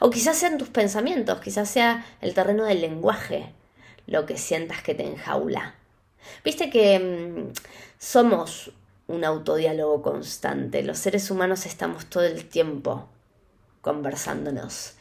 O 0.00 0.10
quizás 0.10 0.36
sean 0.36 0.58
tus 0.58 0.68
pensamientos, 0.68 1.40
quizás 1.40 1.68
sea 1.68 2.04
el 2.20 2.34
terreno 2.34 2.64
del 2.64 2.80
lenguaje 2.80 3.52
lo 4.06 4.26
que 4.26 4.36
sientas 4.36 4.82
que 4.82 4.94
te 4.94 5.04
enjaula. 5.04 5.74
Viste 6.44 6.70
que 6.70 6.98
mm, 6.98 7.52
somos 7.98 8.72
un 9.06 9.24
autodiálogo 9.24 10.02
constante, 10.02 10.82
los 10.82 10.98
seres 10.98 11.30
humanos 11.30 11.66
estamos 11.66 12.06
todo 12.06 12.24
el 12.24 12.46
tiempo 12.46 13.08
conversándonos. 13.82 14.94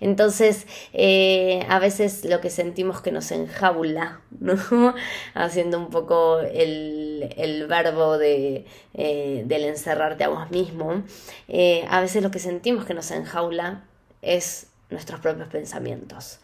Entonces, 0.00 0.66
eh, 0.92 1.66
a 1.68 1.78
veces 1.80 2.24
lo 2.24 2.40
que 2.40 2.50
sentimos 2.50 3.02
que 3.02 3.10
nos 3.12 3.30
enjaula. 3.32 4.20
Haciendo 5.34 5.78
un 5.78 5.90
poco 5.90 6.38
el, 6.40 7.66
verbo 7.68 8.16
de, 8.16 8.64
eh, 8.94 9.42
del 9.44 9.64
encerrarte 9.64 10.24
a 10.24 10.28
vos 10.28 10.50
mismo, 10.50 11.02
eh, 11.48 11.84
a 11.90 12.00
veces 12.00 12.22
lo 12.22 12.30
que 12.30 12.38
sentimos 12.38 12.86
que 12.86 12.94
nos 12.94 13.10
enjaula 13.10 13.84
es 14.22 14.68
nuestros 14.88 15.20
propios 15.20 15.48
pensamientos. 15.48 16.38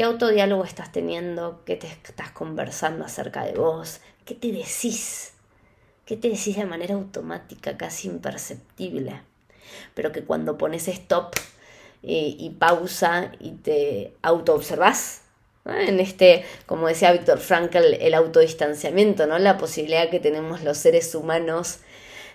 ¿Qué 0.00 0.04
autodiálogo 0.04 0.64
estás 0.64 0.92
teniendo? 0.92 1.60
¿Qué 1.66 1.76
te 1.76 1.86
estás 1.86 2.30
conversando 2.30 3.04
acerca 3.04 3.44
de 3.44 3.52
vos? 3.52 4.00
¿Qué 4.24 4.34
te 4.34 4.50
decís? 4.50 5.34
¿Qué 6.06 6.16
te 6.16 6.30
decís 6.30 6.56
de 6.56 6.64
manera 6.64 6.94
automática, 6.94 7.76
casi 7.76 8.08
imperceptible? 8.08 9.20
Pero 9.92 10.10
que 10.10 10.24
cuando 10.24 10.56
pones 10.56 10.88
stop 10.88 11.34
eh, 12.02 12.34
y 12.38 12.48
pausa 12.48 13.32
y 13.40 13.50
te 13.56 14.14
autoobservás, 14.22 15.20
en 15.66 16.00
este, 16.00 16.46
como 16.64 16.88
decía 16.88 17.12
Víctor 17.12 17.38
Frankl, 17.38 17.92
el 18.00 18.14
autodistanciamiento, 18.14 19.26
¿no? 19.26 19.38
La 19.38 19.58
posibilidad 19.58 20.08
que 20.08 20.18
tenemos 20.18 20.62
los 20.62 20.78
seres 20.78 21.14
humanos 21.14 21.80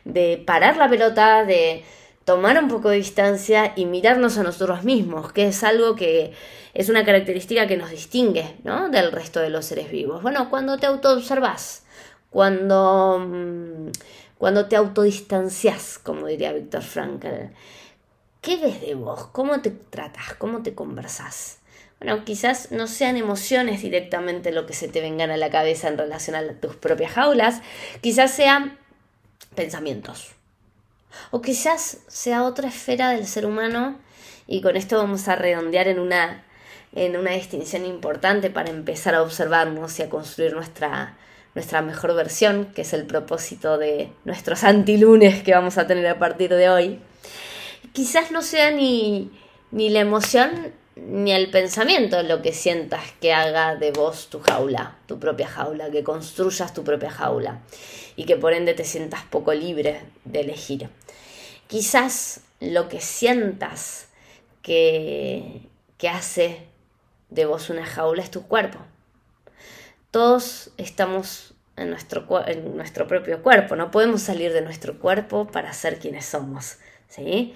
de 0.03 0.37
parar 0.37 0.77
la 0.77 0.87
pelota, 0.87 1.43
de 1.43 1.83
tomar 2.25 2.61
un 2.61 2.67
poco 2.67 2.89
de 2.89 2.97
distancia 2.97 3.73
y 3.75 3.85
mirarnos 3.85 4.37
a 4.37 4.43
nosotros 4.43 4.83
mismos, 4.83 5.31
que 5.31 5.47
es 5.47 5.63
algo 5.63 5.95
que 5.95 6.33
es 6.73 6.89
una 6.89 7.05
característica 7.05 7.67
que 7.67 7.77
nos 7.77 7.91
distingue 7.91 8.55
¿no? 8.63 8.89
del 8.89 9.11
resto 9.11 9.39
de 9.39 9.51
los 9.51 9.65
seres 9.65 9.91
vivos. 9.91 10.23
Bueno, 10.23 10.49
cuando 10.49 10.77
te 10.77 10.87
autoobservas, 10.87 11.83
cuando, 12.31 13.19
mm, 13.19 13.91
cuando 14.39 14.65
te 14.65 14.75
autodistancias, 14.75 15.99
como 15.99 16.25
diría 16.25 16.51
Víctor 16.51 16.81
Frankl, 16.81 17.53
¿qué 18.41 18.57
ves 18.57 18.81
de 18.81 18.95
vos? 18.95 19.27
¿Cómo 19.27 19.61
te 19.61 19.69
tratas? 19.69 20.33
¿Cómo 20.33 20.63
te 20.63 20.73
conversas? 20.73 21.59
Bueno, 21.99 22.25
quizás 22.25 22.71
no 22.71 22.87
sean 22.87 23.17
emociones 23.17 23.81
directamente 23.83 24.51
lo 24.51 24.65
que 24.65 24.73
se 24.73 24.87
te 24.87 24.99
vengan 24.99 25.29
a 25.31 25.37
la 25.37 25.49
cabeza 25.49 25.87
en 25.87 25.97
relación 25.97 26.35
a 26.35 26.59
tus 26.59 26.75
propias 26.75 27.13
jaulas, 27.13 27.61
quizás 28.01 28.31
sean 28.31 28.77
pensamientos 29.55 30.34
o 31.31 31.41
quizás 31.41 31.99
sea 32.07 32.43
otra 32.43 32.69
esfera 32.69 33.11
del 33.11 33.27
ser 33.27 33.45
humano 33.45 33.97
y 34.47 34.61
con 34.61 34.75
esto 34.75 34.97
vamos 34.97 35.27
a 35.27 35.35
redondear 35.35 35.87
en 35.87 35.99
una, 35.99 36.43
en 36.93 37.17
una 37.17 37.31
distinción 37.31 37.85
importante 37.85 38.49
para 38.49 38.69
empezar 38.69 39.15
a 39.15 39.23
observarnos 39.23 39.99
y 39.99 40.03
a 40.03 40.09
construir 40.09 40.53
nuestra, 40.53 41.17
nuestra 41.55 41.81
mejor 41.81 42.13
versión, 42.15 42.65
que 42.75 42.81
es 42.81 42.93
el 42.93 43.05
propósito 43.05 43.77
de 43.77 44.11
nuestros 44.23 44.63
antilunes 44.63 45.43
que 45.43 45.53
vamos 45.53 45.77
a 45.77 45.87
tener 45.87 46.07
a 46.07 46.19
partir 46.19 46.53
de 46.53 46.69
hoy. 46.69 46.99
Quizás 47.93 48.31
no 48.31 48.41
sea 48.41 48.71
ni, 48.71 49.31
ni 49.71 49.89
la 49.89 50.01
emoción 50.01 50.73
ni 50.95 51.33
el 51.33 51.49
pensamiento 51.49 52.23
lo 52.23 52.41
que 52.41 52.53
sientas 52.53 53.03
que 53.19 53.33
haga 53.33 53.75
de 53.75 53.91
vos 53.91 54.29
tu 54.29 54.39
jaula, 54.39 54.95
tu 55.07 55.19
propia 55.19 55.47
jaula, 55.47 55.91
que 55.91 56.03
construyas 56.03 56.73
tu 56.73 56.83
propia 56.83 57.11
jaula 57.11 57.61
y 58.15 58.25
que 58.25 58.37
por 58.37 58.53
ende 58.53 58.73
te 58.73 58.85
sientas 58.85 59.23
poco 59.23 59.53
libre 59.53 60.01
de 60.23 60.41
elegir. 60.41 60.89
Quizás 61.67 62.41
lo 62.59 62.87
que 62.87 63.01
sientas 63.01 64.07
que, 64.61 65.61
que 65.97 66.07
hace 66.07 66.65
de 67.29 67.45
vos 67.45 67.69
una 67.69 67.85
jaula 67.85 68.23
es 68.23 68.31
tu 68.31 68.47
cuerpo. 68.47 68.79
Todos 70.11 70.71
estamos 70.77 71.53
en 71.75 71.89
nuestro, 71.89 72.25
en 72.47 72.77
nuestro 72.77 73.05
propio 73.05 73.43
cuerpo, 73.43 73.75
no 73.75 73.91
podemos 73.91 74.21
salir 74.21 74.53
de 74.53 74.61
nuestro 74.61 74.97
cuerpo 74.97 75.47
para 75.47 75.73
ser 75.73 75.99
quienes 75.99 76.25
somos. 76.25 76.77
¿sí? 77.09 77.53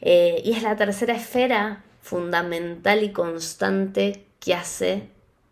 Eh, 0.00 0.42
y 0.44 0.52
es 0.52 0.62
la 0.64 0.74
tercera 0.74 1.14
esfera 1.14 1.84
fundamental 2.00 3.02
y 3.02 3.12
constante 3.12 4.24
que 4.40 4.54
hace 4.54 5.08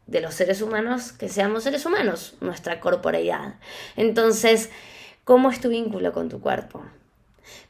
de 0.06 0.20
los 0.20 0.34
seres 0.34 0.62
humanos 0.62 1.12
que 1.12 1.28
seamos 1.28 1.64
seres 1.64 1.84
humanos, 1.86 2.34
nuestra 2.40 2.80
corporeidad. 2.80 3.54
Entonces, 3.96 4.70
¿cómo 5.24 5.50
es 5.50 5.60
tu 5.60 5.68
vínculo 5.68 6.12
con 6.12 6.28
tu 6.28 6.40
cuerpo? 6.40 6.82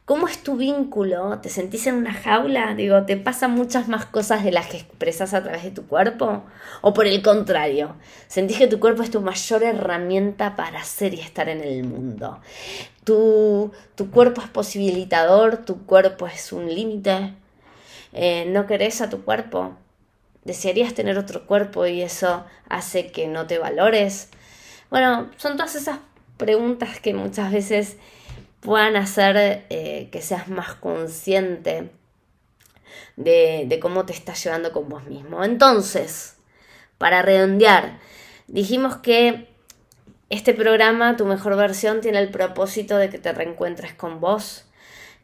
¿Cómo 0.04 0.26
es 0.26 0.42
tu 0.42 0.56
vínculo? 0.56 1.38
¿Te 1.40 1.50
sentís 1.50 1.86
en 1.86 1.96
una 1.96 2.14
jaula? 2.14 2.74
Digo, 2.74 3.04
¿te 3.04 3.18
pasan 3.18 3.50
muchas 3.50 3.88
más 3.88 4.06
cosas 4.06 4.42
de 4.42 4.52
las 4.52 4.68
que 4.68 4.78
expresas 4.78 5.34
a 5.34 5.42
través 5.42 5.64
de 5.64 5.70
tu 5.70 5.86
cuerpo? 5.86 6.44
¿O 6.80 6.94
por 6.94 7.06
el 7.06 7.22
contrario, 7.22 7.94
sentís 8.26 8.56
que 8.56 8.68
tu 8.68 8.80
cuerpo 8.80 9.02
es 9.02 9.10
tu 9.10 9.20
mayor 9.20 9.62
herramienta 9.62 10.56
para 10.56 10.82
ser 10.82 11.12
y 11.12 11.20
estar 11.20 11.50
en 11.50 11.60
el 11.60 11.84
mundo? 11.84 12.40
¿Tu, 13.04 13.70
tu 13.96 14.10
cuerpo 14.10 14.40
es 14.40 14.48
posibilitador? 14.48 15.58
¿Tu 15.58 15.84
cuerpo 15.84 16.26
es 16.26 16.52
un 16.54 16.74
límite? 16.74 17.34
Eh, 18.12 18.46
¿No 18.48 18.66
querés 18.66 19.00
a 19.00 19.10
tu 19.10 19.24
cuerpo? 19.24 19.76
¿Desearías 20.44 20.94
tener 20.94 21.18
otro 21.18 21.46
cuerpo 21.46 21.86
y 21.86 22.02
eso 22.02 22.44
hace 22.68 23.10
que 23.12 23.26
no 23.28 23.46
te 23.46 23.58
valores? 23.58 24.30
Bueno, 24.90 25.30
son 25.36 25.56
todas 25.56 25.74
esas 25.74 25.98
preguntas 26.36 27.00
que 27.00 27.12
muchas 27.14 27.52
veces 27.52 27.96
puedan 28.60 28.96
hacer 28.96 29.66
eh, 29.70 30.08
que 30.10 30.22
seas 30.22 30.48
más 30.48 30.74
consciente 30.74 31.90
de, 33.16 33.64
de 33.66 33.80
cómo 33.80 34.06
te 34.06 34.12
estás 34.12 34.42
llevando 34.42 34.72
con 34.72 34.88
vos 34.88 35.04
mismo. 35.04 35.44
Entonces, 35.44 36.36
para 36.96 37.22
redondear, 37.22 37.98
dijimos 38.46 38.96
que 38.96 39.48
este 40.30 40.52
programa, 40.54 41.16
tu 41.16 41.24
mejor 41.24 41.56
versión, 41.56 42.00
tiene 42.00 42.18
el 42.18 42.30
propósito 42.30 42.96
de 42.96 43.08
que 43.08 43.18
te 43.18 43.32
reencuentres 43.32 43.94
con 43.94 44.20
vos, 44.20 44.64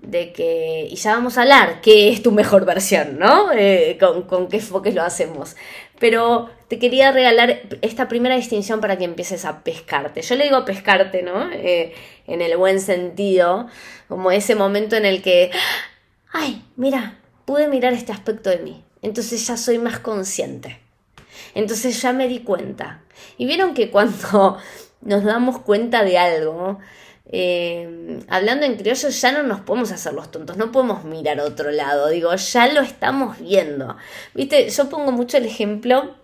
de 0.07 0.33
que, 0.33 0.87
y 0.91 0.97
ya 0.97 1.13
vamos 1.13 1.39
a 1.39 1.43
hablar, 1.43 1.81
qué 1.81 2.11
es 2.11 2.23
tu 2.23 2.31
mejor 2.33 2.65
versión, 2.65 3.19
¿no? 3.19 3.53
Eh, 3.53 3.97
con, 3.99 4.23
con, 4.23 4.49
qué 4.49 4.57
enfoques 4.57 4.95
lo 4.95 5.03
hacemos. 5.03 5.57
Pero 5.99 6.51
te 6.69 6.79
quería 6.79 7.13
regalar 7.13 7.63
esta 7.83 8.09
primera 8.09 8.37
distinción 8.37 8.81
para 8.81 8.99
que 8.99 9.05
empieces 9.05 9.45
a 9.45 9.63
pescarte. 9.63 10.23
Yo 10.23 10.35
le 10.35 10.45
digo 10.45 10.65
pescarte, 10.65 11.23
¿no? 11.23 11.51
Eh, 11.53 11.95
en 12.27 12.43
el 12.43 12.57
buen 12.57 12.81
sentido, 12.81 13.69
como 14.09 14.31
ese 14.31 14.55
momento 14.55 14.97
en 14.97 15.07
el 15.07 15.23
que, 15.23 15.51
ay, 16.33 16.65
mira, 16.77 17.19
pude 17.45 17.69
mirar 17.69 17.93
este 17.93 18.13
aspecto 18.13 18.51
de 18.51 18.59
mí. 18.59 18.85
Entonces 19.03 19.47
ya 19.47 19.57
soy 19.57 19.79
más 19.79 19.99
consciente. 19.99 20.81
Entonces 21.55 22.01
ya 22.01 22.13
me 22.13 22.29
di 22.29 22.41
cuenta. 22.41 23.03
Y 23.39 23.47
vieron 23.47 23.75
que 23.75 23.91
cuando 23.91 24.59
nos 25.01 25.25
damos 25.25 25.61
cuenta 25.61 26.05
de 26.05 26.19
algo, 26.19 26.81
eh, 27.26 28.21
hablando 28.28 28.66
en 28.66 28.76
criollo, 28.76 29.09
ya 29.09 29.33
no 29.33 29.43
nos 29.43 29.61
podemos 29.61 29.90
hacer 29.93 30.12
los 30.12 30.31
tontos, 30.31 30.57
no 30.57 30.71
podemos 30.73 31.04
mirar 31.04 31.40
a 31.40 31.45
otro 31.45 31.71
lado, 31.71 32.09
digo, 32.09 32.35
ya 32.35 32.66
lo 32.69 32.81
estamos 32.81 33.38
viendo. 33.38 33.97
Viste, 34.35 34.69
yo 34.69 34.88
pongo 34.88 35.11
mucho 35.11 35.38
el 35.38 35.47
ejemplo, 35.47 36.14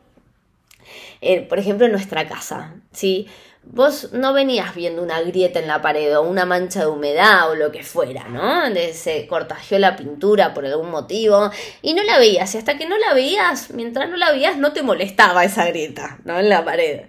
eh, 1.21 1.43
por 1.43 1.59
ejemplo, 1.59 1.87
en 1.87 1.93
nuestra 1.93 2.29
casa, 2.29 2.75
¿sí? 2.93 3.29
Vos 3.63 4.13
no 4.13 4.33
venías 4.33 4.75
viendo 4.75 5.03
una 5.03 5.21
grieta 5.21 5.61
en 5.61 5.69
la 5.69 5.83
pared 5.83 6.17
o 6.17 6.23
una 6.23 6.47
mancha 6.47 6.81
de 6.81 6.87
humedad 6.87 7.51
o 7.51 7.55
lo 7.55 7.71
que 7.71 7.83
fuera, 7.83 8.27
¿no? 8.29 8.75
se 8.95 9.27
cortagió 9.27 9.79
la 9.79 9.97
pintura 9.97 10.55
por 10.55 10.65
algún 10.65 10.91
motivo 10.91 11.51
y 11.83 11.93
no 11.93 12.03
la 12.03 12.19
veías. 12.19 12.55
Y 12.55 12.59
hasta 12.59 12.79
que 12.79 12.87
no 12.87 12.97
la 12.97 13.13
veías, 13.13 13.71
mientras 13.71 14.09
no 14.09 14.17
la 14.17 14.33
veías, 14.33 14.57
no 14.57 14.73
te 14.73 14.83
molestaba 14.83 15.45
esa 15.45 15.67
grieta, 15.67 16.19
¿no? 16.25 16.39
En 16.39 16.49
la 16.49 16.65
pared. 16.65 17.03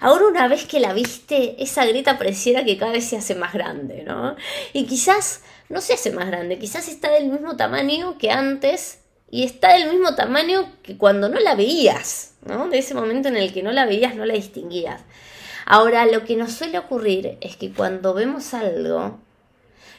Ahora 0.00 0.26
una 0.26 0.48
vez 0.48 0.64
que 0.64 0.80
la 0.80 0.94
viste, 0.94 1.62
esa 1.62 1.84
grieta 1.84 2.16
pareciera 2.16 2.64
que 2.64 2.78
cada 2.78 2.92
vez 2.92 3.04
se 3.04 3.18
hace 3.18 3.34
más 3.34 3.52
grande, 3.52 4.02
¿no? 4.02 4.34
Y 4.72 4.86
quizás 4.86 5.42
no 5.68 5.82
se 5.82 5.92
hace 5.92 6.10
más 6.10 6.26
grande, 6.26 6.58
quizás 6.58 6.88
está 6.88 7.10
del 7.10 7.28
mismo 7.28 7.56
tamaño 7.56 8.16
que 8.16 8.30
antes 8.30 9.00
y 9.30 9.44
está 9.44 9.74
del 9.74 9.90
mismo 9.90 10.14
tamaño 10.14 10.72
que 10.82 10.96
cuando 10.96 11.28
no 11.28 11.38
la 11.38 11.54
veías, 11.54 12.32
¿no? 12.46 12.68
De 12.68 12.78
ese 12.78 12.94
momento 12.94 13.28
en 13.28 13.36
el 13.36 13.52
que 13.52 13.62
no 13.62 13.72
la 13.72 13.84
veías, 13.84 14.16
no 14.16 14.24
la 14.24 14.32
distinguías. 14.32 15.02
Ahora, 15.66 16.06
lo 16.06 16.24
que 16.24 16.34
nos 16.34 16.52
suele 16.52 16.78
ocurrir 16.78 17.36
es 17.42 17.56
que 17.56 17.70
cuando 17.70 18.14
vemos 18.14 18.54
algo, 18.54 19.20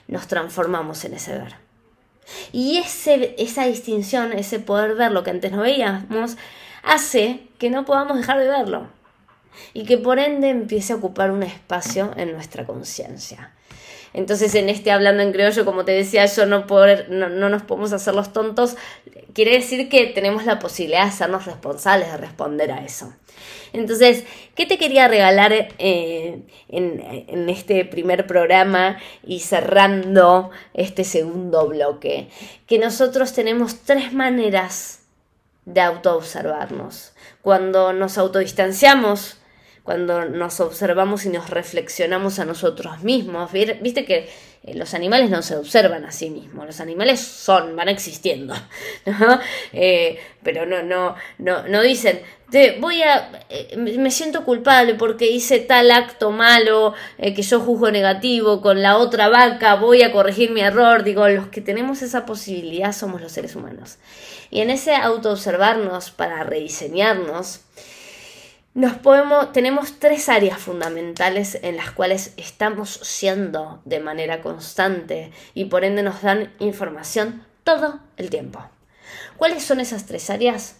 nos 0.07 0.27
transformamos 0.27 1.05
en 1.05 1.13
ese 1.13 1.37
ver. 1.37 1.55
Y 2.51 2.77
ese, 2.77 3.35
esa 3.37 3.67
distinción, 3.67 4.33
ese 4.33 4.59
poder 4.59 4.95
ver 4.95 5.11
lo 5.11 5.23
que 5.23 5.29
antes 5.29 5.51
no 5.51 5.61
veíamos, 5.61 6.37
hace 6.81 7.47
que 7.59 7.69
no 7.69 7.85
podamos 7.85 8.17
dejar 8.17 8.39
de 8.39 8.47
verlo 8.47 9.00
y 9.73 9.85
que 9.85 9.97
por 9.97 10.19
ende 10.19 10.49
empiece 10.49 10.93
a 10.93 10.97
ocupar 10.97 11.31
un 11.31 11.43
espacio 11.43 12.11
en 12.17 12.33
nuestra 12.33 12.65
conciencia. 12.65 13.53
Entonces, 14.13 14.53
en 14.55 14.67
este 14.67 14.91
hablando 14.91 15.23
en 15.23 15.31
criollo, 15.31 15.63
como 15.63 15.85
te 15.85 15.93
decía, 15.93 16.25
yo 16.25 16.45
no, 16.45 16.67
poder, 16.67 17.09
no, 17.09 17.29
nos 17.29 17.61
podemos 17.61 17.93
hacer 17.93 18.13
los 18.13 18.33
tontos, 18.33 18.75
quiere 19.33 19.53
decir 19.53 19.87
que 19.87 20.07
tenemos 20.07 20.45
la 20.45 20.59
posibilidad 20.59 21.03
de 21.03 21.09
hacernos 21.09 21.45
responsables 21.45 22.11
de 22.11 22.17
responder 22.17 22.71
a 22.71 22.83
eso. 22.83 23.13
Entonces, 23.71 24.25
¿qué 24.53 24.65
te 24.65 24.77
quería 24.77 25.07
regalar 25.07 25.53
eh, 25.53 26.41
en, 26.67 27.25
en, 27.27 27.49
este 27.49 27.85
primer 27.85 28.27
programa 28.27 28.97
y 29.25 29.39
cerrando 29.39 30.51
este 30.73 31.05
segundo 31.05 31.67
bloque? 31.69 32.27
Que 32.67 32.79
nosotros 32.79 33.31
tenemos 33.31 33.83
tres 33.83 34.11
maneras 34.11 35.03
de 35.63 35.79
autoobservarnos. 35.79 37.13
Cuando 37.41 37.93
nos 37.93 38.17
autodistanciamos, 38.17 39.40
cuando 39.83 40.25
nos 40.25 40.59
observamos 40.59 41.25
y 41.25 41.29
nos 41.29 41.49
reflexionamos 41.49 42.39
a 42.39 42.45
nosotros 42.45 43.03
mismos. 43.03 43.51
Viste 43.51 44.05
que 44.05 44.29
eh, 44.63 44.75
los 44.75 44.93
animales 44.93 45.31
no 45.31 45.41
se 45.41 45.55
observan 45.55 46.05
a 46.05 46.11
sí 46.11 46.29
mismos, 46.29 46.67
los 46.67 46.79
animales 46.79 47.19
son, 47.19 47.75
van 47.75 47.89
existiendo, 47.89 48.53
eh, 49.73 50.19
pero 50.43 50.67
no, 50.67 50.83
no, 50.83 51.15
no, 51.39 51.67
no 51.67 51.81
dicen, 51.81 52.21
te 52.51 52.77
voy 52.79 53.01
a, 53.01 53.31
eh, 53.49 53.75
me 53.75 54.11
siento 54.11 54.45
culpable 54.45 54.93
porque 54.93 55.31
hice 55.31 55.59
tal 55.59 55.89
acto 55.89 56.29
malo 56.29 56.93
que 57.17 57.41
yo 57.41 57.59
juzgo 57.59 57.89
negativo 57.89 58.61
con 58.61 58.83
la 58.83 58.97
otra 58.97 59.29
vaca, 59.29 59.75
voy 59.75 60.03
a 60.03 60.11
corregir 60.11 60.51
mi 60.51 60.61
error. 60.61 61.03
Digo, 61.03 61.27
los 61.29 61.47
que 61.47 61.61
tenemos 61.61 62.03
esa 62.03 62.25
posibilidad 62.27 62.91
somos 62.91 63.21
los 63.21 63.31
seres 63.31 63.55
humanos. 63.55 63.97
Y 64.51 64.59
en 64.59 64.69
ese 64.69 64.93
autoobservarnos 64.93 66.11
para 66.11 66.43
rediseñarnos, 66.43 67.61
tenemos 69.51 69.99
tres 69.99 70.29
áreas 70.29 70.59
fundamentales 70.59 71.59
en 71.61 71.75
las 71.75 71.91
cuales 71.91 72.33
estamos 72.37 72.89
siendo 73.03 73.81
de 73.85 73.99
manera 73.99 74.41
constante 74.41 75.31
y 75.53 75.65
por 75.65 75.83
ende 75.83 76.03
nos 76.03 76.21
dan 76.21 76.53
información 76.59 77.45
todo 77.63 77.99
el 78.17 78.29
tiempo. 78.29 78.63
¿Cuáles 79.37 79.63
son 79.63 79.79
esas 79.79 80.05
tres 80.05 80.29
áreas? 80.29 80.77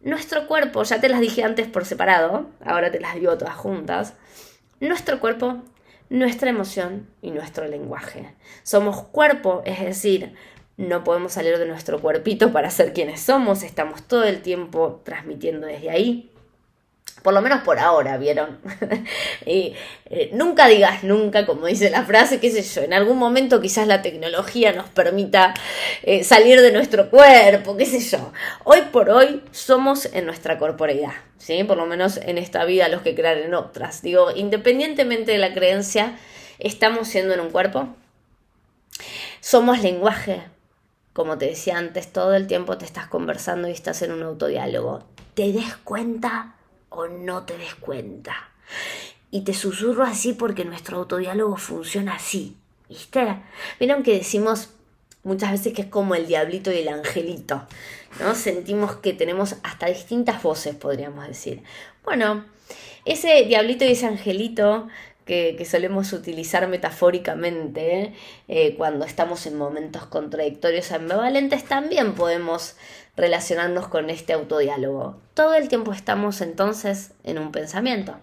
Nuestro 0.00 0.46
cuerpo, 0.46 0.82
ya 0.82 1.00
te 1.00 1.08
las 1.08 1.20
dije 1.20 1.42
antes 1.44 1.66
por 1.66 1.84
separado, 1.84 2.50
ahora 2.64 2.90
te 2.90 3.00
las 3.00 3.14
digo 3.14 3.36
todas 3.38 3.54
juntas. 3.54 4.14
Nuestro 4.80 5.20
cuerpo, 5.20 5.62
nuestra 6.08 6.50
emoción 6.50 7.08
y 7.22 7.30
nuestro 7.30 7.66
lenguaje. 7.66 8.34
Somos 8.62 9.02
cuerpo, 9.04 9.62
es 9.64 9.80
decir, 9.80 10.34
no 10.76 11.04
podemos 11.04 11.32
salir 11.32 11.58
de 11.58 11.66
nuestro 11.66 12.00
cuerpito 12.00 12.52
para 12.52 12.70
ser 12.70 12.92
quienes 12.94 13.20
somos, 13.20 13.62
estamos 13.62 14.02
todo 14.02 14.24
el 14.24 14.40
tiempo 14.40 15.02
transmitiendo 15.04 15.66
desde 15.66 15.90
ahí. 15.90 16.29
Por 17.22 17.34
lo 17.34 17.42
menos 17.42 17.62
por 17.62 17.78
ahora, 17.78 18.16
¿vieron? 18.16 18.58
y 19.46 19.74
eh, 20.06 20.30
nunca 20.32 20.68
digas 20.68 21.04
nunca, 21.04 21.44
como 21.44 21.66
dice 21.66 21.90
la 21.90 22.04
frase, 22.04 22.40
qué 22.40 22.50
sé 22.50 22.62
yo, 22.62 22.82
en 22.82 22.94
algún 22.94 23.18
momento 23.18 23.60
quizás 23.60 23.86
la 23.86 24.00
tecnología 24.00 24.72
nos 24.72 24.88
permita 24.88 25.52
eh, 26.02 26.24
salir 26.24 26.60
de 26.62 26.72
nuestro 26.72 27.10
cuerpo, 27.10 27.76
qué 27.76 27.84
sé 27.84 28.00
yo. 28.00 28.32
Hoy 28.64 28.80
por 28.90 29.10
hoy 29.10 29.42
somos 29.50 30.06
en 30.06 30.24
nuestra 30.24 30.58
corporeidad, 30.58 31.12
¿sí? 31.36 31.62
Por 31.64 31.76
lo 31.76 31.86
menos 31.86 32.16
en 32.16 32.38
esta 32.38 32.64
vida 32.64 32.88
los 32.88 33.02
que 33.02 33.14
crean 33.14 33.38
en 33.38 33.54
otras. 33.54 34.00
Digo, 34.00 34.30
independientemente 34.34 35.32
de 35.32 35.38
la 35.38 35.52
creencia, 35.52 36.18
estamos 36.58 37.08
siendo 37.08 37.34
en 37.34 37.40
un 37.40 37.50
cuerpo. 37.50 37.88
Somos 39.40 39.82
lenguaje, 39.82 40.42
como 41.12 41.36
te 41.36 41.46
decía 41.46 41.76
antes, 41.76 42.12
todo 42.12 42.34
el 42.34 42.46
tiempo 42.46 42.78
te 42.78 42.84
estás 42.84 43.08
conversando 43.08 43.68
y 43.68 43.72
estás 43.72 44.00
en 44.02 44.12
un 44.12 44.22
autodiálogo. 44.22 45.04
¿Te 45.34 45.52
des 45.52 45.76
cuenta? 45.84 46.54
O 46.90 47.08
no 47.08 47.44
te 47.44 47.56
des 47.56 47.74
cuenta. 47.74 48.50
Y 49.30 49.42
te 49.42 49.54
susurro 49.54 50.04
así 50.04 50.32
porque 50.32 50.64
nuestro 50.64 50.98
autodiálogo 50.98 51.56
funciona 51.56 52.14
así. 52.14 52.56
¿Viste? 52.88 53.40
Vieron 53.78 54.02
que 54.02 54.14
decimos 54.14 54.70
muchas 55.22 55.52
veces 55.52 55.72
que 55.72 55.82
es 55.82 55.88
como 55.88 56.14
el 56.14 56.26
diablito 56.26 56.72
y 56.72 56.78
el 56.78 56.88
angelito, 56.88 57.62
¿no? 58.20 58.34
Sentimos 58.34 58.96
que 58.96 59.12
tenemos 59.12 59.56
hasta 59.62 59.86
distintas 59.86 60.42
voces, 60.42 60.74
podríamos 60.74 61.26
decir. 61.26 61.62
Bueno, 62.04 62.44
ese 63.04 63.44
diablito 63.44 63.84
y 63.84 63.92
ese 63.92 64.06
angelito 64.06 64.88
que, 65.24 65.64
solemos 65.64 66.12
utilizar 66.12 66.66
metafóricamente 66.66 68.14
eh, 68.48 68.74
cuando 68.76 69.04
estamos 69.04 69.46
en 69.46 69.56
momentos 69.56 70.06
contradictorios 70.06 70.90
ambivalentes, 70.90 71.64
también 71.64 72.14
podemos 72.14 72.74
relacionarnos 73.16 73.88
con 73.88 74.10
este 74.10 74.32
autodiálogo. 74.32 75.20
Todo 75.34 75.54
el 75.54 75.68
tiempo 75.68 75.92
estamos 75.92 76.40
entonces 76.40 77.12
en 77.24 77.38
un 77.38 77.52
pensamiento. 77.52 78.16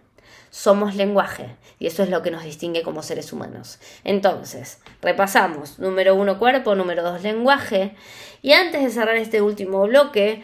Somos 0.50 0.96
lenguaje 0.96 1.56
y 1.80 1.88
eso 1.88 2.04
es 2.04 2.10
lo 2.10 2.24
que 2.24 2.32
nos 2.32 2.44
distingue 2.44 2.82
como 2.82 3.04
seres 3.04 3.34
humanos. 3.34 3.80
Entonces, 4.04 4.80
repasamos. 5.02 5.78
Número 5.78 6.16
uno, 6.16 6.40
cuerpo. 6.40 6.74
Número 6.76 7.04
dos, 7.04 7.22
lenguaje. 7.22 7.96
Y 8.42 8.54
antes 8.54 8.82
de 8.82 8.90
cerrar 8.90 9.18
este 9.18 9.42
último 9.42 9.86
bloque, 9.88 10.44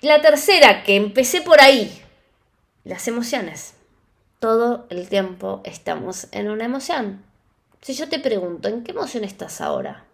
la 0.00 0.20
tercera, 0.20 0.82
que 0.82 0.96
empecé 0.96 1.40
por 1.40 1.60
ahí, 1.60 2.02
las 2.84 3.08
emociones. 3.08 3.74
Todo 4.38 4.86
el 4.90 5.08
tiempo 5.08 5.62
estamos 5.64 6.26
en 6.32 6.50
una 6.50 6.64
emoción. 6.64 7.24
Si 7.80 7.94
yo 7.94 8.08
te 8.08 8.18
pregunto, 8.18 8.68
¿en 8.68 8.82
qué 8.82 8.92
emoción 8.92 9.24
estás 9.24 9.60
ahora? 9.60 10.04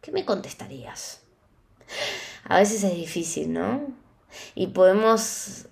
¿Qué 0.00 0.12
me 0.12 0.24
contestarías? 0.24 1.20
A 2.48 2.58
veces 2.58 2.84
es 2.84 2.94
difícil, 2.94 3.52
¿no? 3.52 3.86
Y 4.54 4.68
podemos 4.68 5.66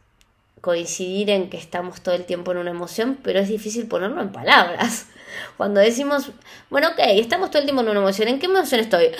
coincidir 0.60 1.30
en 1.30 1.50
que 1.50 1.58
estamos 1.58 2.00
todo 2.00 2.14
el 2.14 2.24
tiempo 2.24 2.52
en 2.52 2.58
una 2.58 2.70
emoción, 2.70 3.18
pero 3.22 3.38
es 3.38 3.48
difícil 3.48 3.86
ponerlo 3.86 4.20
en 4.22 4.32
palabras. 4.32 5.06
Cuando 5.56 5.80
decimos, 5.80 6.30
bueno, 6.70 6.88
ok, 6.88 6.98
estamos 7.00 7.50
todo 7.50 7.60
el 7.60 7.66
tiempo 7.66 7.82
en 7.82 7.90
una 7.90 8.00
emoción, 8.00 8.28
¿en 8.28 8.38
qué 8.38 8.46
emoción 8.46 8.80
estoy? 8.80 9.08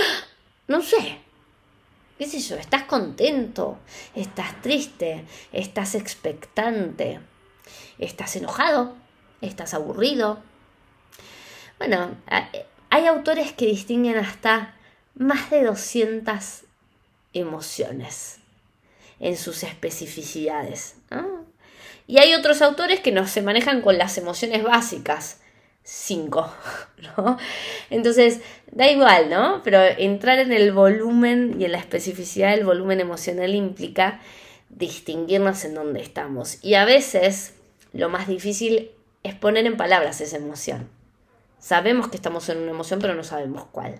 No 0.66 0.80
sé. 0.80 1.18
¿Qué 2.18 2.26
sé 2.26 2.40
yo? 2.40 2.56
¿Estás 2.56 2.84
contento? 2.84 3.76
¿Estás 4.14 4.62
triste? 4.62 5.26
¿Estás 5.52 5.94
expectante? 5.94 7.20
¿Estás 7.98 8.34
enojado? 8.36 8.94
¿Estás 9.42 9.74
aburrido? 9.74 10.38
Bueno, 11.76 12.16
hay 12.88 13.06
autores 13.06 13.52
que 13.52 13.66
distinguen 13.66 14.16
hasta 14.16 14.74
más 15.14 15.50
de 15.50 15.64
200 15.64 16.63
emociones 17.34 18.38
en 19.20 19.36
sus 19.36 19.62
especificidades. 19.62 20.96
Y 22.06 22.18
hay 22.18 22.34
otros 22.34 22.62
autores 22.62 23.00
que 23.00 23.12
no 23.12 23.26
se 23.26 23.42
manejan 23.42 23.80
con 23.80 23.98
las 23.98 24.18
emociones 24.18 24.62
básicas, 24.62 25.40
cinco, 25.82 26.52
¿no? 27.16 27.38
Entonces, 27.90 28.40
da 28.70 28.90
igual, 28.90 29.30
¿no? 29.30 29.62
Pero 29.62 29.82
entrar 29.82 30.38
en 30.38 30.52
el 30.52 30.72
volumen 30.72 31.56
y 31.60 31.64
en 31.64 31.72
la 31.72 31.78
especificidad 31.78 32.50
del 32.54 32.64
volumen 32.64 33.00
emocional 33.00 33.54
implica 33.54 34.20
distinguirnos 34.70 35.64
en 35.64 35.74
dónde 35.74 36.00
estamos. 36.00 36.58
Y 36.62 36.74
a 36.74 36.84
veces 36.84 37.54
lo 37.92 38.08
más 38.08 38.26
difícil 38.26 38.90
es 39.22 39.34
poner 39.34 39.66
en 39.66 39.76
palabras 39.76 40.20
esa 40.20 40.36
emoción. 40.36 40.88
Sabemos 41.64 42.09
que 42.09 42.16
estamos 42.16 42.46
en 42.50 42.59
una 42.59 42.72
emoción, 42.72 43.00
pero 43.00 43.14
no 43.14 43.24
sabemos 43.24 43.64
cuál. 43.72 43.98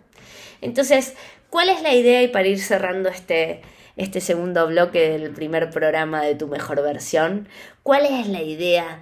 Entonces, 0.61 1.15
¿cuál 1.49 1.71
es 1.71 1.81
la 1.81 1.95
idea? 1.95 2.23
Y 2.23 2.29
para 2.29 2.47
ir 2.47 2.61
cerrando 2.61 3.09
este, 3.09 3.63
este 3.97 4.21
segundo 4.21 4.67
bloque 4.67 5.09
del 5.09 5.31
primer 5.31 5.71
programa 5.71 6.21
de 6.21 6.35
tu 6.35 6.47
mejor 6.47 6.83
versión, 6.83 7.49
¿cuál 7.83 8.05
es 8.05 8.29
la 8.29 8.43
idea 8.43 9.01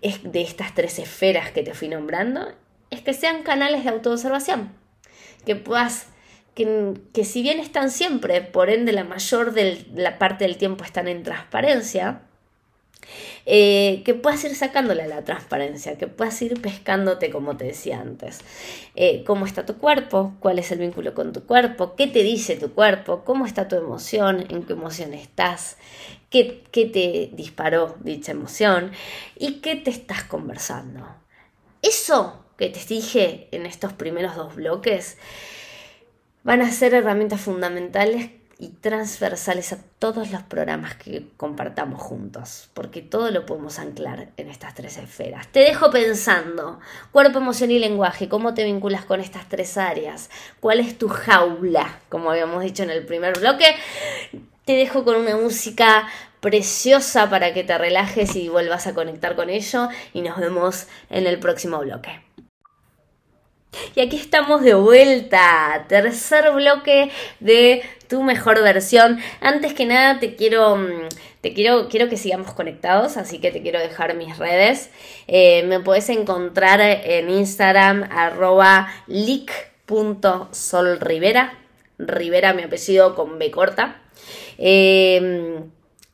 de 0.00 0.42
estas 0.42 0.76
tres 0.76 1.00
esferas 1.00 1.50
que 1.50 1.64
te 1.64 1.74
fui 1.74 1.88
nombrando? 1.88 2.52
Es 2.90 3.00
que 3.00 3.12
sean 3.12 3.42
canales 3.42 3.82
de 3.82 3.90
autoobservación, 3.90 4.72
que 5.44 5.56
puedas 5.56 6.06
que, 6.54 6.94
que, 7.12 7.24
si 7.24 7.42
bien 7.42 7.58
están 7.58 7.90
siempre, 7.90 8.42
por 8.42 8.70
ende 8.70 8.92
la 8.92 9.02
mayor 9.02 9.52
de 9.52 9.84
la 9.92 10.18
parte 10.18 10.44
del 10.44 10.56
tiempo 10.56 10.84
están 10.84 11.08
en 11.08 11.24
transparencia, 11.24 12.22
eh, 13.44 14.02
que 14.04 14.14
puedas 14.14 14.42
ir 14.44 14.54
sacándole 14.54 15.02
a 15.02 15.06
la 15.06 15.24
transparencia, 15.24 15.96
que 15.98 16.06
puedas 16.06 16.40
ir 16.42 16.60
pescándote 16.60 17.30
como 17.30 17.56
te 17.56 17.64
decía 17.64 18.00
antes. 18.00 18.40
Eh, 18.94 19.24
¿Cómo 19.24 19.46
está 19.46 19.66
tu 19.66 19.78
cuerpo? 19.78 20.34
¿Cuál 20.40 20.58
es 20.58 20.72
el 20.72 20.78
vínculo 20.78 21.14
con 21.14 21.32
tu 21.32 21.44
cuerpo? 21.44 21.94
¿Qué 21.96 22.06
te 22.06 22.22
dice 22.22 22.56
tu 22.56 22.72
cuerpo? 22.72 23.24
¿Cómo 23.24 23.46
está 23.46 23.68
tu 23.68 23.76
emoción? 23.76 24.46
¿En 24.48 24.62
qué 24.64 24.72
emoción 24.72 25.14
estás? 25.14 25.76
¿Qué, 26.30 26.64
qué 26.70 26.86
te 26.86 27.30
disparó 27.34 27.96
dicha 28.00 28.32
emoción? 28.32 28.92
¿Y 29.38 29.60
qué 29.60 29.76
te 29.76 29.90
estás 29.90 30.24
conversando? 30.24 31.06
Eso 31.82 32.44
que 32.56 32.68
te 32.68 32.80
dije 32.86 33.48
en 33.52 33.66
estos 33.66 33.92
primeros 33.92 34.34
dos 34.34 34.54
bloques 34.54 35.18
van 36.42 36.62
a 36.62 36.70
ser 36.70 36.94
herramientas 36.94 37.40
fundamentales 37.40 38.30
y 38.58 38.68
transversales 38.68 39.72
a 39.72 39.78
todos 39.98 40.30
los 40.30 40.42
programas 40.42 40.94
que 40.94 41.26
compartamos 41.36 42.00
juntos, 42.00 42.70
porque 42.72 43.02
todo 43.02 43.30
lo 43.30 43.44
podemos 43.44 43.78
anclar 43.78 44.28
en 44.36 44.48
estas 44.48 44.74
tres 44.74 44.96
esferas. 44.96 45.48
Te 45.48 45.60
dejo 45.60 45.90
pensando, 45.90 46.80
cuerpo, 47.12 47.38
emoción 47.38 47.70
y 47.70 47.78
lenguaje, 47.78 48.28
¿cómo 48.28 48.54
te 48.54 48.64
vinculas 48.64 49.04
con 49.04 49.20
estas 49.20 49.48
tres 49.48 49.76
áreas? 49.76 50.30
¿Cuál 50.60 50.80
es 50.80 50.96
tu 50.96 51.08
jaula? 51.08 52.00
Como 52.08 52.30
habíamos 52.30 52.62
dicho 52.62 52.82
en 52.82 52.90
el 52.90 53.04
primer 53.04 53.38
bloque, 53.38 53.76
te 54.64 54.72
dejo 54.72 55.04
con 55.04 55.16
una 55.16 55.36
música 55.36 56.08
preciosa 56.40 57.28
para 57.28 57.52
que 57.52 57.64
te 57.64 57.76
relajes 57.76 58.36
y 58.36 58.48
vuelvas 58.48 58.86
a 58.86 58.94
conectar 58.94 59.36
con 59.36 59.50
ello 59.50 59.88
y 60.14 60.22
nos 60.22 60.38
vemos 60.38 60.86
en 61.10 61.26
el 61.26 61.38
próximo 61.38 61.78
bloque. 61.80 62.25
Y 63.94 64.00
aquí 64.00 64.16
estamos 64.16 64.62
de 64.62 64.74
vuelta, 64.74 65.84
tercer 65.88 66.50
bloque 66.52 67.10
de 67.40 67.82
tu 68.08 68.22
mejor 68.22 68.62
versión. 68.62 69.18
Antes 69.40 69.74
que 69.74 69.86
nada 69.86 70.20
te 70.20 70.36
quiero, 70.36 70.76
mm, 70.76 71.08
te 71.40 71.52
quiero, 71.52 71.88
quiero 71.88 72.08
que 72.08 72.16
sigamos 72.16 72.52
conectados, 72.52 73.16
así 73.16 73.38
que 73.38 73.50
te 73.50 73.62
quiero 73.62 73.78
dejar 73.78 74.14
mis 74.14 74.38
redes. 74.38 74.90
Eh, 75.26 75.64
me 75.64 75.80
puedes 75.80 76.08
encontrar 76.08 76.80
en 76.80 77.30
Instagram 77.30 78.08
arroba 78.10 78.88
leak.solrivera. 79.06 81.58
Rivera 81.98 82.52
mi 82.52 82.62
apellido 82.62 83.14
con 83.14 83.38
B 83.38 83.50
corta. 83.50 84.02
Eh, 84.58 85.62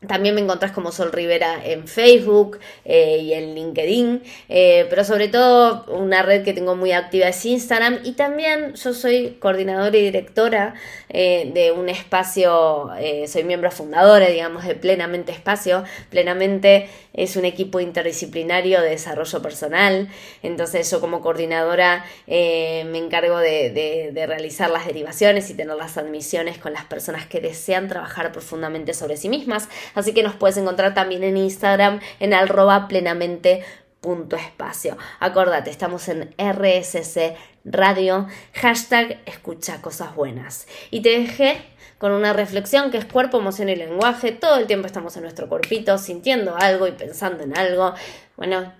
también 0.07 0.35
me 0.35 0.41
encontrás 0.41 0.73
como 0.73 0.93
Sol 0.93 1.12
Rivera 1.12 1.65
en 1.65 1.87
Facebook 1.87 2.59
eh, 2.85 3.19
y 3.19 3.33
en 3.35 3.55
LinkedIn, 3.55 4.23
eh, 4.49 4.87
pero 4.91 5.05
sobre 5.05 5.29
todo 5.29 5.85
una 5.88 6.23
red 6.23 6.43
que 6.43 6.53
tengo 6.53 6.75
muy 6.77 6.93
activa 6.93 7.29
es 7.29 7.45
Instagram 7.45 8.01
y 8.05 8.12
también 8.12 8.75
yo 8.75 8.95
soy 8.95 9.37
coordinadora 9.38 9.97
y 9.97 10.03
directora 10.03 10.75
eh, 11.09 11.51
de 11.55 11.73
un 11.73 11.88
espacio, 11.88 12.91
soy 13.27 13.45
miembro 13.45 13.71
fundadora, 13.71 14.29
digamos, 14.29 14.65
de 14.65 14.75
Plenamente 14.75 15.33
Espacio. 15.33 15.85
Plenamente 16.11 16.88
es 17.14 17.37
un 17.37 17.44
equipo 17.44 17.81
interdisciplinario 17.81 18.81
de 18.81 18.90
desarrollo 18.90 19.42
personal, 19.42 20.09
entonces 20.42 20.90
yo 20.90 21.01
como 21.01 21.20
coordinadora 21.20 22.05
me 22.27 22.98
encargo 22.98 23.38
de, 23.38 24.11
de 24.12 24.27
realizar 24.27 24.70
las 24.70 24.87
derivaciones 24.87 25.51
y 25.51 25.55
tener 25.55 25.77
las 25.77 25.98
admisiones 25.98 26.59
con 26.59 26.72
las 26.72 26.85
personas 26.85 27.27
que 27.27 27.40
desean 27.40 27.88
trabajar 27.88 28.33
profundamente 28.33 28.94
sobre 28.94 29.16
sí 29.16 29.29
mismas 29.29 29.68
Así 29.94 30.14
que 30.14 30.22
nos 30.22 30.35
puedes 30.35 30.57
encontrar 30.57 30.94
también 30.94 31.25
en 31.25 31.37
Instagram 31.37 32.01
en 32.20 32.35
arroba 32.35 32.88
plenamente 32.88 33.64
punto 34.01 34.37
espacio. 34.37 34.96
Acordate, 35.20 35.70
estamos 35.70 36.09
en 36.09 36.35
RSC 36.37 37.37
Radio, 37.64 38.27
hashtag 38.55 39.20
escucha 39.27 39.81
cosas 39.81 40.14
buenas. 40.16 40.66
Y 40.90 41.03
te 41.03 41.11
dejé 41.11 41.59
con 42.03 42.11
una 42.11 42.33
reflexión 42.33 42.91
que 42.91 42.99
es 42.99 43.05
cuerpo, 43.05 43.38
emoción 43.38 43.69
y 43.69 43.77
lenguaje. 43.77 44.33
Todo 44.33 44.57
el 44.57 44.67
tiempo 44.67 44.88
estamos 44.88 45.17
en 45.17 45.23
nuestro 45.23 45.49
cuerpito 45.49 45.99
sintiendo 45.99 46.57
algo 46.57 46.88
y 46.88 46.91
pensando 46.91 47.45
en 47.45 47.57
algo. 47.57 47.95
Bueno, 48.37 48.73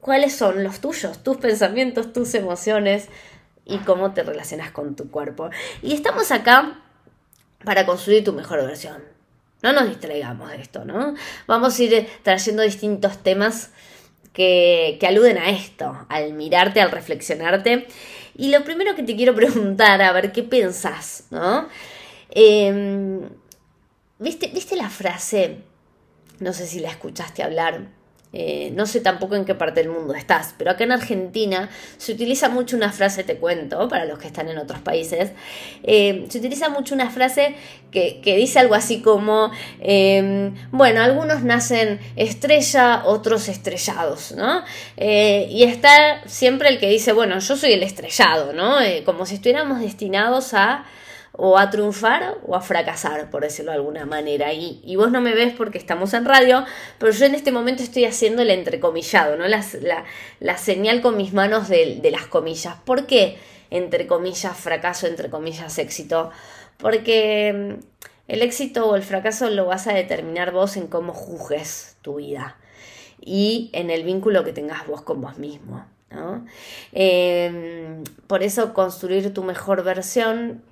¿cuáles 0.00 0.34
son 0.34 0.64
los 0.64 0.80
tuyos, 0.80 1.22
tus 1.22 1.36
pensamientos, 1.36 2.14
tus 2.14 2.32
emociones 2.34 3.08
y 3.66 3.76
cómo 3.80 4.14
te 4.14 4.22
relacionas 4.22 4.70
con 4.70 4.96
tu 4.96 5.10
cuerpo? 5.10 5.50
Y 5.82 5.92
estamos 5.92 6.32
acá 6.32 6.80
para 7.62 7.84
construir 7.84 8.24
tu 8.24 8.32
mejor 8.32 8.64
versión. 8.64 9.04
No 9.62 9.74
nos 9.74 9.86
distraigamos 9.86 10.48
de 10.48 10.62
esto, 10.62 10.86
¿no? 10.86 11.14
Vamos 11.46 11.78
a 11.78 11.82
ir 11.82 12.08
trayendo 12.22 12.62
distintos 12.62 13.18
temas 13.18 13.70
que, 14.32 14.98
aluden 15.06 15.36
a 15.36 15.50
esto, 15.50 16.06
al 16.08 16.32
mirarte, 16.32 16.80
al 16.80 16.90
reflexionarte. 16.90 17.86
Y 18.34 18.48
lo 18.48 18.64
primero 18.64 18.94
que 18.94 19.02
te 19.02 19.14
quiero 19.14 19.34
preguntar, 19.34 20.00
a 20.00 20.10
ver 20.12 20.32
qué 20.32 20.42
pensás, 20.42 21.26
¿no? 21.30 21.68
Em, 22.34 23.20
¿viste, 24.18 24.48
¿Viste 24.48 24.76
la 24.76 24.88
frase? 24.88 25.58
No 26.40 26.52
sé 26.52 26.66
si 26.66 26.80
la 26.80 26.90
escuchaste 26.90 27.42
hablar 27.42 27.88
eh, 28.34 28.72
no 28.74 28.86
sé 28.86 29.00
tampoco 29.00 29.34
en 29.34 29.44
qué 29.44 29.54
parte 29.54 29.80
del 29.82 29.90
mundo 29.90 30.14
estás, 30.14 30.54
pero 30.56 30.70
acá 30.70 30.84
en 30.84 30.92
Argentina 30.92 31.68
se 31.98 32.12
utiliza 32.12 32.48
mucho 32.48 32.76
una 32.76 32.90
frase, 32.90 33.24
te 33.24 33.36
cuento, 33.36 33.88
para 33.88 34.06
los 34.06 34.18
que 34.18 34.26
están 34.26 34.48
en 34.48 34.56
otros 34.56 34.80
países, 34.80 35.32
eh, 35.82 36.24
se 36.30 36.38
utiliza 36.38 36.70
mucho 36.70 36.94
una 36.94 37.10
frase 37.10 37.54
que, 37.90 38.22
dice 38.24 38.58
algo 38.58 38.74
así 38.74 39.02
como, 39.02 39.50
em, 39.80 40.54
bueno, 40.70 41.02
algunos 41.02 41.42
nacen 41.42 42.00
estrella, 42.16 43.02
otros 43.04 43.48
estrellados, 43.48 44.32
¿no? 44.32 44.62
Eh, 44.96 45.46
y 45.50 45.64
está 45.64 46.22
siempre 46.26 46.70
el 46.70 46.78
que 46.78 46.88
dice, 46.88 47.12
bueno, 47.12 47.38
yo 47.38 47.54
soy 47.54 47.72
el 47.72 47.82
estrellado, 47.82 48.54
¿no? 48.54 48.76
como 49.04 49.26
si 49.26 49.34
estuviéramos 49.34 49.80
destinados 49.80 50.54
a 50.54 50.86
o 51.32 51.58
a 51.58 51.70
triunfar 51.70 52.38
o 52.46 52.54
a 52.54 52.60
fracasar, 52.60 53.30
por 53.30 53.42
decirlo 53.42 53.72
de 53.72 53.78
alguna 53.78 54.06
manera. 54.06 54.52
Y, 54.52 54.80
y, 54.84 54.96
vos 54.96 55.10
no 55.10 55.20
me 55.20 55.34
ves 55.34 55.54
porque 55.56 55.78
estamos 55.78 56.12
en 56.14 56.24
radio, 56.24 56.64
pero 56.98 57.12
yo 57.12 57.24
en 57.24 57.34
este 57.34 57.52
momento 57.52 57.82
estoy 57.82 58.04
haciendo 58.04 58.42
el 58.42 58.50
entrecomillado, 58.50 59.36
¿no? 59.36 59.48
La, 59.48 59.64
la, 60.40 60.58
señal 60.58 61.00
con 61.00 61.16
mis 61.16 61.32
manos 61.32 61.68
de, 61.68 61.98
de, 62.02 62.10
las 62.10 62.26
comillas. 62.26 62.76
¿Por 62.84 63.06
qué? 63.06 63.38
Entre 63.70 64.06
comillas, 64.06 64.56
fracaso, 64.56 65.06
entre 65.06 65.30
comillas, 65.30 65.78
éxito. 65.78 66.30
Porque 66.76 67.78
mm, 67.78 67.84
el 68.28 68.42
éxito 68.42 68.88
o 68.88 68.96
el 68.96 69.02
fracaso 69.02 69.48
lo 69.48 69.66
vas 69.66 69.86
a 69.86 69.94
determinar 69.94 70.52
vos 70.52 70.76
en 70.76 70.86
cómo 70.86 71.14
juzgues 71.14 71.96
tu 72.02 72.16
vida 72.16 72.56
y 73.20 73.70
en 73.72 73.90
el 73.90 74.04
vínculo 74.04 74.44
que 74.44 74.52
tengas 74.52 74.86
vos 74.86 75.02
con 75.02 75.20
vos 75.20 75.38
mismo. 75.38 75.86
¿no? 76.10 76.44
Em, 76.92 78.04
por 78.26 78.42
eso 78.42 78.74
construir 78.74 79.32
tu 79.32 79.44
mejor 79.44 79.82
versión 79.82 80.62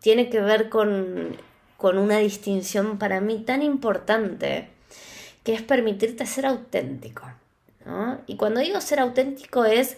tiene 0.00 0.30
que 0.30 0.40
ver 0.40 0.68
con, 0.68 1.36
una 1.78 2.18
distinción 2.18 2.98
para 2.98 3.20
mí 3.20 3.38
tan 3.38 3.62
importante, 3.62 4.68
que 5.44 5.54
es 5.54 5.62
permitirte 5.62 6.26
ser 6.26 6.46
auténtico. 6.46 7.22
Y 8.26 8.36
cuando 8.36 8.60
digo 8.60 8.80
ser 8.80 9.00
auténtico 9.00 9.64
es 9.64 9.96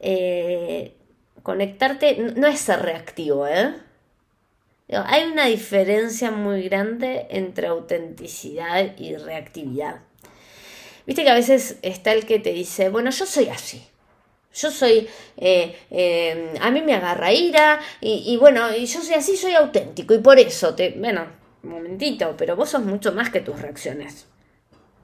eh, 0.00 0.94
conectarte, 1.42 2.16
no 2.36 2.46
es 2.46 2.60
ser 2.60 2.80
reactivo, 2.82 3.46
¿eh? 3.46 3.74
Hay 4.88 5.24
una 5.24 5.46
diferencia 5.46 6.30
muy 6.30 6.62
grande 6.62 7.26
entre 7.30 7.66
autenticidad 7.66 8.96
y 8.96 9.16
reactividad. 9.16 10.00
Viste 11.06 11.24
que 11.24 11.30
a 11.30 11.34
veces 11.34 11.78
está 11.82 12.12
el 12.12 12.24
que 12.24 12.38
te 12.38 12.52
dice, 12.52 12.88
bueno, 12.88 13.10
yo 13.10 13.26
soy 13.26 13.48
así. 13.48 13.84
Yo 14.56 14.70
soy, 14.70 15.06
eh, 15.36 15.78
eh, 15.90 16.54
a 16.62 16.70
mí 16.70 16.80
me 16.80 16.94
agarra 16.94 17.30
ira 17.30 17.78
y, 18.00 18.38
bueno, 18.38 18.74
y 18.74 18.86
yo 18.86 19.02
soy 19.02 19.14
así, 19.14 19.36
soy 19.36 19.52
auténtico 19.52 20.14
y 20.14 20.18
por 20.18 20.38
eso 20.38 20.74
te, 20.74 20.94
bueno, 20.96 21.26
un 21.62 21.70
momentito, 21.70 22.34
pero 22.38 22.56
vos 22.56 22.70
sos 22.70 22.82
mucho 22.82 23.12
más 23.12 23.28
que 23.28 23.40
tus 23.40 23.60
reacciones. 23.60 24.26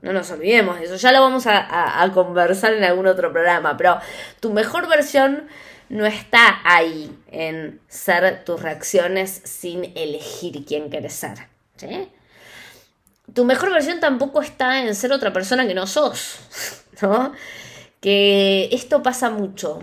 No 0.01 0.15
nos 0.15 0.31
olvidemos 0.31 0.79
de 0.79 0.87
eso, 0.87 0.97
ya 0.97 1.13
lo 1.13 1.21
vamos 1.21 1.45
a, 1.47 2.11
conversar 2.15 2.73
en 2.73 2.83
algún 2.83 3.07
otro 3.07 3.31
programa, 3.31 3.77
pero 3.77 3.99
tu 4.41 4.53
mejor 4.55 4.89
versión 4.89 5.47
no 5.91 6.07
está 6.07 6.61
ahí 6.65 7.15
en 7.31 7.79
ser 7.89 8.45
tus 8.45 8.63
reacciones 8.63 9.43
sin 9.45 9.93
elegir 9.97 10.65
quién 10.65 10.89
quieres 10.89 11.13
ser. 11.13 11.47
Tu 13.35 13.45
mejor 13.45 13.71
versión 13.71 14.01
tampoco 14.01 14.41
está 14.41 14.81
en 14.81 14.95
ser 14.95 15.13
otra 15.13 15.33
persona 15.33 15.67
que 15.67 15.75
no 15.75 15.87
sos, 15.87 16.39
¿no? 17.03 17.35
Que 18.03 18.69
esto 18.73 19.03
pasa 19.03 19.31
mucho 19.31 19.79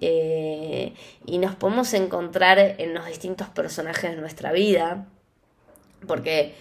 eh, 0.00 0.94
y 1.26 1.38
nos 1.38 1.56
podemos 1.56 1.92
encontrar 1.92 2.58
en 2.58 2.94
los 2.94 3.04
distintos 3.06 3.48
personajes 3.48 4.12
de 4.12 4.16
nuestra 4.16 4.52
vida, 4.52 5.06
porque 6.06 6.54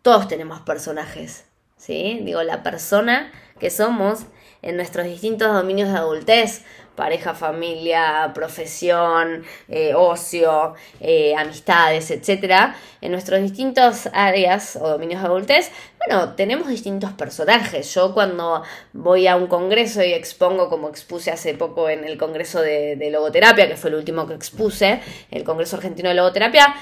todos 0.00 0.26
tenemos 0.26 0.60
personajes, 0.60 1.44
¿sí? 1.76 2.20
Digo, 2.24 2.42
la 2.42 2.62
persona 2.62 3.30
que 3.60 3.68
somos 3.68 4.20
en 4.62 4.76
nuestros 4.76 5.06
distintos 5.06 5.52
dominios 5.52 5.90
de 5.90 5.98
adultez, 5.98 6.64
pareja, 6.98 7.32
familia, 7.32 8.32
profesión, 8.34 9.44
eh, 9.68 9.94
ocio, 9.94 10.74
eh, 11.00 11.32
amistades, 11.36 12.10
etc. 12.10 12.74
En 13.00 13.12
nuestros 13.12 13.40
distintos 13.40 14.08
áreas 14.12 14.74
o 14.74 14.88
dominios 14.88 15.22
de 15.22 15.28
adultez, 15.28 15.70
bueno, 16.04 16.34
tenemos 16.34 16.66
distintos 16.66 17.12
personajes. 17.12 17.94
Yo 17.94 18.12
cuando 18.12 18.64
voy 18.92 19.28
a 19.28 19.36
un 19.36 19.46
congreso 19.46 20.02
y 20.02 20.12
expongo, 20.12 20.68
como 20.68 20.88
expuse 20.88 21.30
hace 21.30 21.54
poco 21.54 21.88
en 21.88 22.04
el 22.04 22.18
congreso 22.18 22.60
de, 22.62 23.08
logoterapia, 23.12 23.68
que 23.68 23.76
fue 23.76 23.90
el 23.90 23.96
último 23.96 24.26
que 24.26 24.34
expuse, 24.34 25.00
el 25.30 25.44
Congreso 25.44 25.76
Argentino 25.76 26.08
de 26.08 26.16
Logoterapia, 26.16 26.74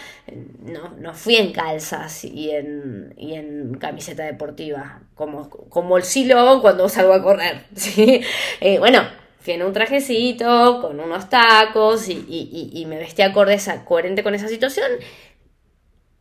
no, 0.63 0.95
no 0.99 1.13
fui 1.13 1.37
en 1.37 1.53
calzas 1.53 2.25
y 2.25 2.53
en, 2.53 3.13
y 3.19 3.35
en 3.35 3.75
camiseta 3.75 4.25
deportiva, 4.25 5.01
como, 5.15 5.51
como 5.51 6.01
sí 6.01 6.25
lo 6.25 6.39
hago 6.39 6.63
cuando 6.63 6.89
salgo 6.89 7.13
a 7.13 7.23
correr. 7.23 7.65
¿sí? 7.77 8.23
Eh, 8.61 8.79
bueno, 8.79 9.03
tiene 9.47 9.65
un 9.65 9.73
trajecito, 9.73 10.81
con 10.81 10.99
unos 10.99 11.31
tacos 11.31 12.09
y, 12.09 12.85
me 12.89 12.99
vestí 12.99 13.23
acorde, 13.23 13.57
coherente 13.85 14.25
con 14.25 14.35
esa 14.35 14.49
situación, 14.49 14.91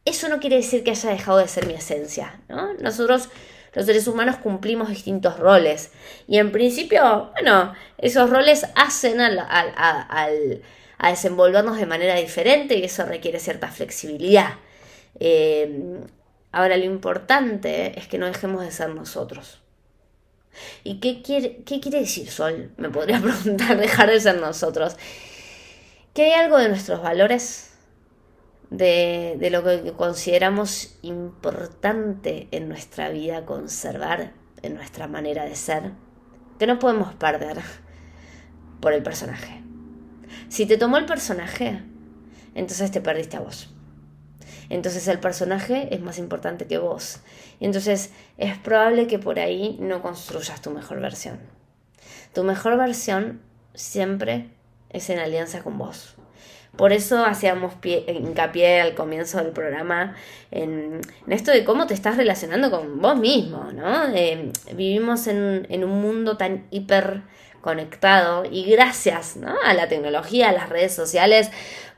eso 0.05 0.29
no 0.29 0.39
quiere 0.39 0.57
decir 0.57 0.83
que 0.83 0.91
haya 0.91 1.09
dejado 1.09 1.39
de 1.39 1.47
ser 1.47 1.65
mi 1.65 1.73
esencia, 1.73 2.39
¿no? 2.47 2.75
Nosotros, 2.75 3.29
los 3.73 3.87
seres 3.87 4.07
humanos, 4.07 4.35
cumplimos 4.37 4.89
distintos 4.89 5.39
roles 5.39 5.91
y 6.27 6.37
en 6.37 6.51
principio, 6.51 7.31
bueno, 7.31 7.73
esos 7.97 8.29
roles 8.29 8.67
hacen 8.75 9.19
al, 9.19 9.39
a 9.39 11.09
desenvolvernos 11.09 11.77
de 11.77 11.87
manera 11.87 12.13
diferente 12.17 12.77
y 12.77 12.83
eso 12.83 13.05
requiere 13.05 13.39
cierta 13.39 13.69
flexibilidad. 13.69 14.53
Eh, 15.19 15.97
ahora 16.51 16.77
lo 16.77 16.85
importante 16.85 17.97
es 17.97 18.07
que 18.07 18.19
no 18.19 18.27
dejemos 18.27 18.63
de 18.63 18.69
ser 18.69 18.89
nosotros. 18.89 19.64
¿Y 20.83 20.99
qué 20.99 21.21
quiere, 21.21 21.63
qué 21.65 21.79
quiere 21.79 21.99
decir 21.99 22.29
Sol? 22.29 22.71
Me 22.77 22.89
podría 22.89 23.19
preguntar, 23.21 23.77
dejar 23.77 24.09
de 24.09 24.19
ser 24.19 24.39
nosotros. 24.39 24.95
Que 26.13 26.25
hay 26.25 26.31
algo 26.31 26.57
de 26.57 26.69
nuestros 26.69 27.01
valores, 27.01 27.71
de, 28.69 29.35
de 29.37 29.49
lo 29.49 29.63
que 29.63 29.93
consideramos 29.93 30.97
importante 31.01 32.47
en 32.51 32.69
nuestra 32.69 33.09
vida 33.09 33.45
conservar, 33.45 34.33
en 34.61 34.75
nuestra 34.75 35.07
manera 35.07 35.45
de 35.45 35.55
ser, 35.55 35.91
que 36.57 36.67
no 36.67 36.79
podemos 36.79 37.13
perder 37.15 37.57
por 38.79 38.93
el 38.93 39.03
personaje. 39.03 39.61
Si 40.49 40.65
te 40.65 40.77
tomó 40.77 40.97
el 40.97 41.05
personaje, 41.05 41.81
entonces 42.53 42.91
te 42.91 43.01
perdiste 43.01 43.37
a 43.37 43.41
vos. 43.41 43.74
Entonces 44.69 45.07
el 45.07 45.19
personaje 45.19 45.93
es 45.93 46.01
más 46.01 46.17
importante 46.17 46.65
que 46.65 46.77
vos. 46.77 47.19
Entonces 47.59 48.11
es 48.37 48.57
probable 48.57 49.07
que 49.07 49.19
por 49.19 49.39
ahí 49.39 49.77
no 49.79 50.01
construyas 50.01 50.61
tu 50.61 50.71
mejor 50.71 51.01
versión. 51.01 51.39
Tu 52.33 52.43
mejor 52.43 52.77
versión 52.77 53.41
siempre 53.73 54.49
es 54.89 55.09
en 55.09 55.19
alianza 55.19 55.61
con 55.61 55.77
vos. 55.77 56.15
Por 56.75 56.91
eso 56.91 57.25
hacíamos 57.25 57.73
hincapié 57.83 58.81
al 58.81 58.95
comienzo 58.95 59.37
del 59.37 59.51
programa 59.51 60.15
en, 60.51 60.99
esto 61.27 61.51
de 61.51 61.63
cómo 61.63 61.87
te 61.87 61.93
estás 61.93 62.17
relacionando 62.17 62.69
con 62.69 63.01
vos 63.01 63.17
mismo, 63.17 63.71
¿no? 63.71 64.13
Eh, 64.13 64.51
vivimos 64.73 65.27
en, 65.27 65.83
un 65.83 66.01
mundo 66.01 66.35
tan 66.35 66.65
hiper 66.71 67.21
conectado 67.61 68.43
y 68.45 68.69
gracias 68.69 69.37
a 69.63 69.73
la 69.73 69.87
tecnología, 69.87 70.49
a 70.49 70.51
las 70.51 70.69
redes 70.69 70.93
sociales, 70.93 71.49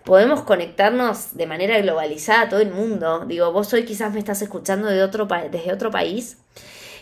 podemos 0.08 0.44
conectarnos 0.44 1.36
de 1.36 1.46
manera 1.48 1.78
globalizada 1.82 2.44
a 2.44 2.50
todo 2.50 2.62
el 2.62 2.72
mundo. 2.72 3.26
Digo, 3.28 3.52
vos 3.52 3.74
hoy 3.74 3.84
quizás 3.84 4.14
me 4.14 4.20
estás 4.20 4.42
escuchando 4.42 4.88
de 4.88 5.04
otro 5.04 5.28
desde 5.52 5.74
otro 5.74 5.92
país. 5.92 6.38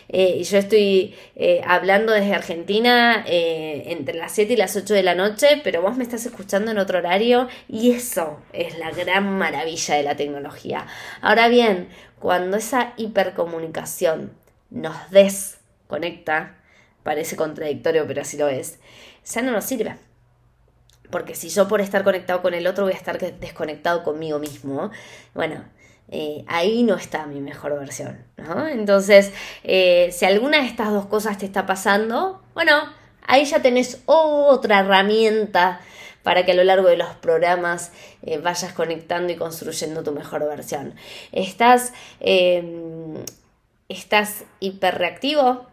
Eh, 0.08 0.38
y 0.40 0.42
yo 0.42 0.58
estoy 0.58 1.14
eh, 1.36 1.62
hablando 1.64 2.12
desde 2.12 2.34
Argentina 2.34 3.24
eh, 3.28 3.84
entre 3.92 4.16
las 4.16 4.32
7 4.32 4.54
y 4.54 4.56
las 4.56 4.74
8 4.74 4.92
de 4.92 5.04
la 5.04 5.14
noche, 5.14 5.60
pero 5.62 5.82
vos 5.82 5.96
me 5.96 6.02
estás 6.02 6.26
escuchando 6.26 6.72
en 6.72 6.78
otro 6.78 6.98
horario 6.98 7.48
y 7.68 7.92
eso 7.92 8.40
es 8.52 8.76
la 8.76 8.90
gran 8.90 9.38
maravilla 9.38 9.94
de 9.94 10.02
la 10.02 10.16
tecnología. 10.16 10.88
Ahora 11.20 11.46
bien, 11.46 11.88
cuando 12.18 12.56
esa 12.56 12.92
hipercomunicación 12.96 14.32
nos 14.70 14.96
desconecta, 15.12 16.56
parece 17.04 17.36
contradictorio, 17.36 18.04
pero 18.08 18.22
así 18.22 18.36
lo 18.36 18.48
es, 18.48 18.80
ya 19.24 19.42
no 19.42 19.52
nos 19.52 19.64
sirve. 19.64 20.05
Porque 21.10 21.34
si 21.34 21.48
yo 21.48 21.68
por 21.68 21.80
estar 21.80 22.04
conectado 22.04 22.42
con 22.42 22.54
el 22.54 22.66
otro 22.66 22.84
voy 22.84 22.94
a 22.94 22.96
estar 22.96 23.18
desconectado 23.18 24.02
conmigo 24.02 24.38
mismo, 24.38 24.90
bueno, 25.34 25.64
eh, 26.08 26.44
ahí 26.46 26.82
no 26.84 26.94
está 26.94 27.26
mi 27.26 27.40
mejor 27.40 27.78
versión. 27.78 28.24
Entonces, 28.70 29.32
eh, 29.64 30.10
si 30.12 30.24
alguna 30.24 30.60
de 30.60 30.66
estas 30.66 30.90
dos 30.90 31.06
cosas 31.06 31.38
te 31.38 31.46
está 31.46 31.66
pasando, 31.66 32.42
bueno, 32.54 32.74
ahí 33.26 33.44
ya 33.44 33.60
tenés 33.60 34.02
otra 34.06 34.80
herramienta 34.80 35.80
para 36.22 36.44
que 36.44 36.52
a 36.52 36.54
lo 36.54 36.64
largo 36.64 36.88
de 36.88 36.96
los 36.96 37.08
programas 37.16 37.92
eh, 38.22 38.38
vayas 38.38 38.72
conectando 38.72 39.32
y 39.32 39.36
construyendo 39.36 40.02
tu 40.02 40.12
mejor 40.12 40.46
versión. 40.46 40.94
¿Estás, 41.32 41.92
estás 43.88 44.44
hiperreactivo? 44.60 45.66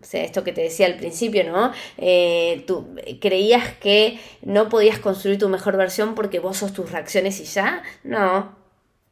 O 0.00 0.04
sea, 0.04 0.22
esto 0.22 0.44
que 0.44 0.52
te 0.52 0.60
decía 0.60 0.86
al 0.86 0.96
principio, 0.96 1.42
¿no? 1.50 1.72
Eh, 1.96 2.62
tú 2.68 2.94
creías 3.20 3.74
que 3.78 4.20
no 4.42 4.68
podías 4.68 5.00
construir 5.00 5.38
tu 5.38 5.48
mejor 5.48 5.76
versión 5.76 6.14
porque 6.14 6.38
vos 6.38 6.58
sos 6.58 6.72
tus 6.72 6.92
reacciones 6.92 7.40
y 7.40 7.44
ya. 7.44 7.82
No. 8.04 8.56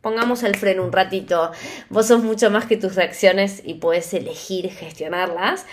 Pongamos 0.01 0.45
el 0.45 0.55
freno 0.55 0.85
un 0.85 0.93
ratito. 0.93 1.51
Vos 1.91 2.07
sos 2.07 2.23
mucho 2.23 2.53
más 2.53 2.67
que 2.67 2.77
tus 2.77 2.95
reacciones 2.95 3.63
y 3.65 3.75
puedes 3.75 4.15
elegir 4.15 4.71
gestionarlas. 4.71 5.67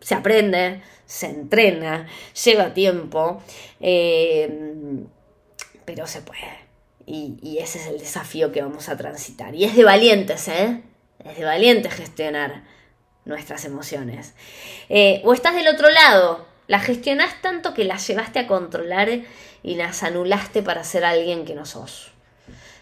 Se 0.00 0.14
aprende, 0.14 0.82
se 1.06 1.26
entrena, 1.26 2.06
lleva 2.44 2.74
tiempo, 2.74 3.42
eh, 3.80 5.06
pero 5.86 6.06
se 6.06 6.20
puede. 6.20 6.58
Y, 7.06 7.38
y 7.40 7.58
ese 7.58 7.78
es 7.78 7.86
el 7.86 7.98
desafío 7.98 8.52
que 8.52 8.60
vamos 8.60 8.90
a 8.90 8.98
transitar. 8.98 9.54
Y 9.54 9.64
es 9.64 9.74
de 9.74 9.84
valientes, 9.84 10.46
¿eh? 10.48 10.82
Es 11.24 11.38
de 11.38 11.44
valientes 11.46 11.94
gestionar 11.94 12.64
nuestras 13.28 13.64
emociones. 13.64 14.34
Eh, 14.88 15.20
o 15.24 15.32
estás 15.32 15.54
del 15.54 15.68
otro 15.68 15.88
lado, 15.90 16.46
las 16.66 16.84
gestionás 16.84 17.40
tanto 17.40 17.74
que 17.74 17.84
las 17.84 18.04
llevaste 18.08 18.40
a 18.40 18.46
controlar 18.48 19.08
y 19.62 19.74
las 19.76 20.02
anulaste 20.02 20.62
para 20.62 20.82
ser 20.82 21.04
alguien 21.04 21.44
que 21.44 21.54
no 21.54 21.64
sos. 21.64 22.10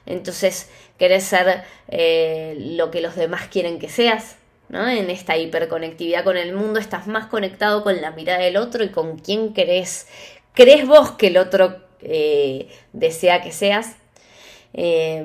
Entonces, 0.07 0.71
querés 0.99 1.25
ser 1.25 1.65
eh, 1.89 2.57
lo 2.59 2.91
que 2.91 3.01
los 3.01 3.17
demás 3.17 3.49
quieren 3.49 3.79
que 3.81 3.89
seas, 3.89 4.37
¿no? 4.69 4.89
En 4.89 5.11
esta 5.11 5.37
hiperconectividad 5.37 6.23
con 6.23 6.37
el 6.37 6.55
mundo 6.55 6.79
estás 6.79 7.09
más 7.09 7.27
conectado 7.27 7.83
con 7.83 8.01
la 8.01 8.13
mirada 8.13 8.39
del 8.39 8.57
otro 8.57 8.85
y 8.85 8.91
con 8.91 9.19
quién 9.19 9.53
querés. 9.53 10.07
¿Crees 10.55 10.87
vos 10.87 11.13
que 11.13 11.27
el 11.27 11.39
otro 11.39 11.81
eh, 12.01 12.69
desea 12.93 13.43
que 13.43 13.53
seas? 13.53 13.97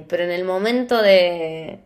pero 0.08 0.24
en 0.24 0.32
el 0.32 0.46
momento 0.46 1.02
de, 1.02 1.80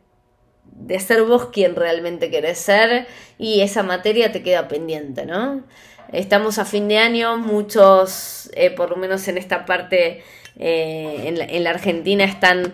de 0.75 0.99
ser 0.99 1.23
vos 1.23 1.47
quien 1.47 1.75
realmente 1.75 2.29
querés 2.29 2.59
ser 2.59 3.07
y 3.37 3.61
esa 3.61 3.81
materia 3.81 4.31
te 4.31 4.43
queda 4.43 4.67
pendiente, 4.67 5.25
¿no? 5.25 5.63
Estamos 6.11 6.59
a 6.59 6.65
fin 6.65 6.87
de 6.87 6.99
año, 6.99 7.37
muchos, 7.37 8.49
eh, 8.53 8.69
por 8.69 8.91
lo 8.91 8.95
menos 8.95 9.27
en 9.27 9.37
esta 9.37 9.65
parte, 9.65 10.23
eh, 10.57 11.47
en, 11.49 11.63
la, 11.63 11.69
Argentina 11.71 12.23
están 12.23 12.73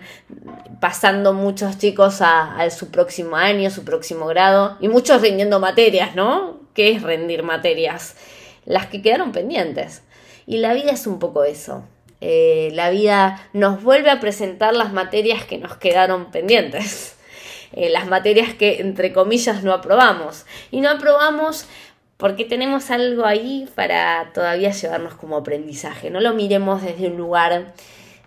pasando 0.80 1.32
muchos 1.32 1.78
chicos 1.78 2.18
a, 2.20 2.68
su 2.70 2.90
próximo 2.90 3.36
año, 3.36 3.70
su 3.70 3.84
próximo 3.84 4.26
grado, 4.26 4.76
y 4.80 4.88
muchos 4.88 5.22
rindiendo 5.22 5.60
materias, 5.60 6.14
¿no? 6.14 6.60
¿Qué 6.74 6.90
es 6.90 7.02
rendir 7.02 7.42
materias? 7.42 8.16
Las 8.66 8.86
que 8.86 9.00
quedaron 9.00 9.32
pendientes. 9.32 10.02
Y 10.46 10.58
la 10.58 10.74
vida 10.74 10.92
es 10.92 11.06
un 11.06 11.18
poco 11.18 11.44
eso. 11.44 11.84
Eh, 12.20 12.70
la 12.74 12.90
vida 12.90 13.48
nos 13.52 13.82
vuelve 13.82 14.10
a 14.10 14.20
presentar 14.20 14.74
las 14.74 14.92
materias 14.92 15.44
que 15.44 15.58
nos 15.58 15.76
quedaron 15.76 16.30
pendientes. 16.30 17.16
Eh, 17.72 17.90
las 17.90 18.06
materias 18.06 18.54
que 18.54 18.80
entre 18.80 19.12
comillas 19.12 19.62
no 19.62 19.72
aprobamos. 19.72 20.46
Y 20.70 20.80
no 20.80 20.90
aprobamos 20.90 21.66
porque 22.16 22.44
tenemos 22.44 22.90
algo 22.90 23.24
ahí 23.24 23.68
para 23.74 24.30
todavía 24.32 24.70
llevarnos 24.70 25.14
como 25.14 25.36
aprendizaje. 25.36 26.10
No 26.10 26.20
lo 26.20 26.34
miremos 26.34 26.82
desde 26.82 27.08
un 27.08 27.16
lugar 27.16 27.74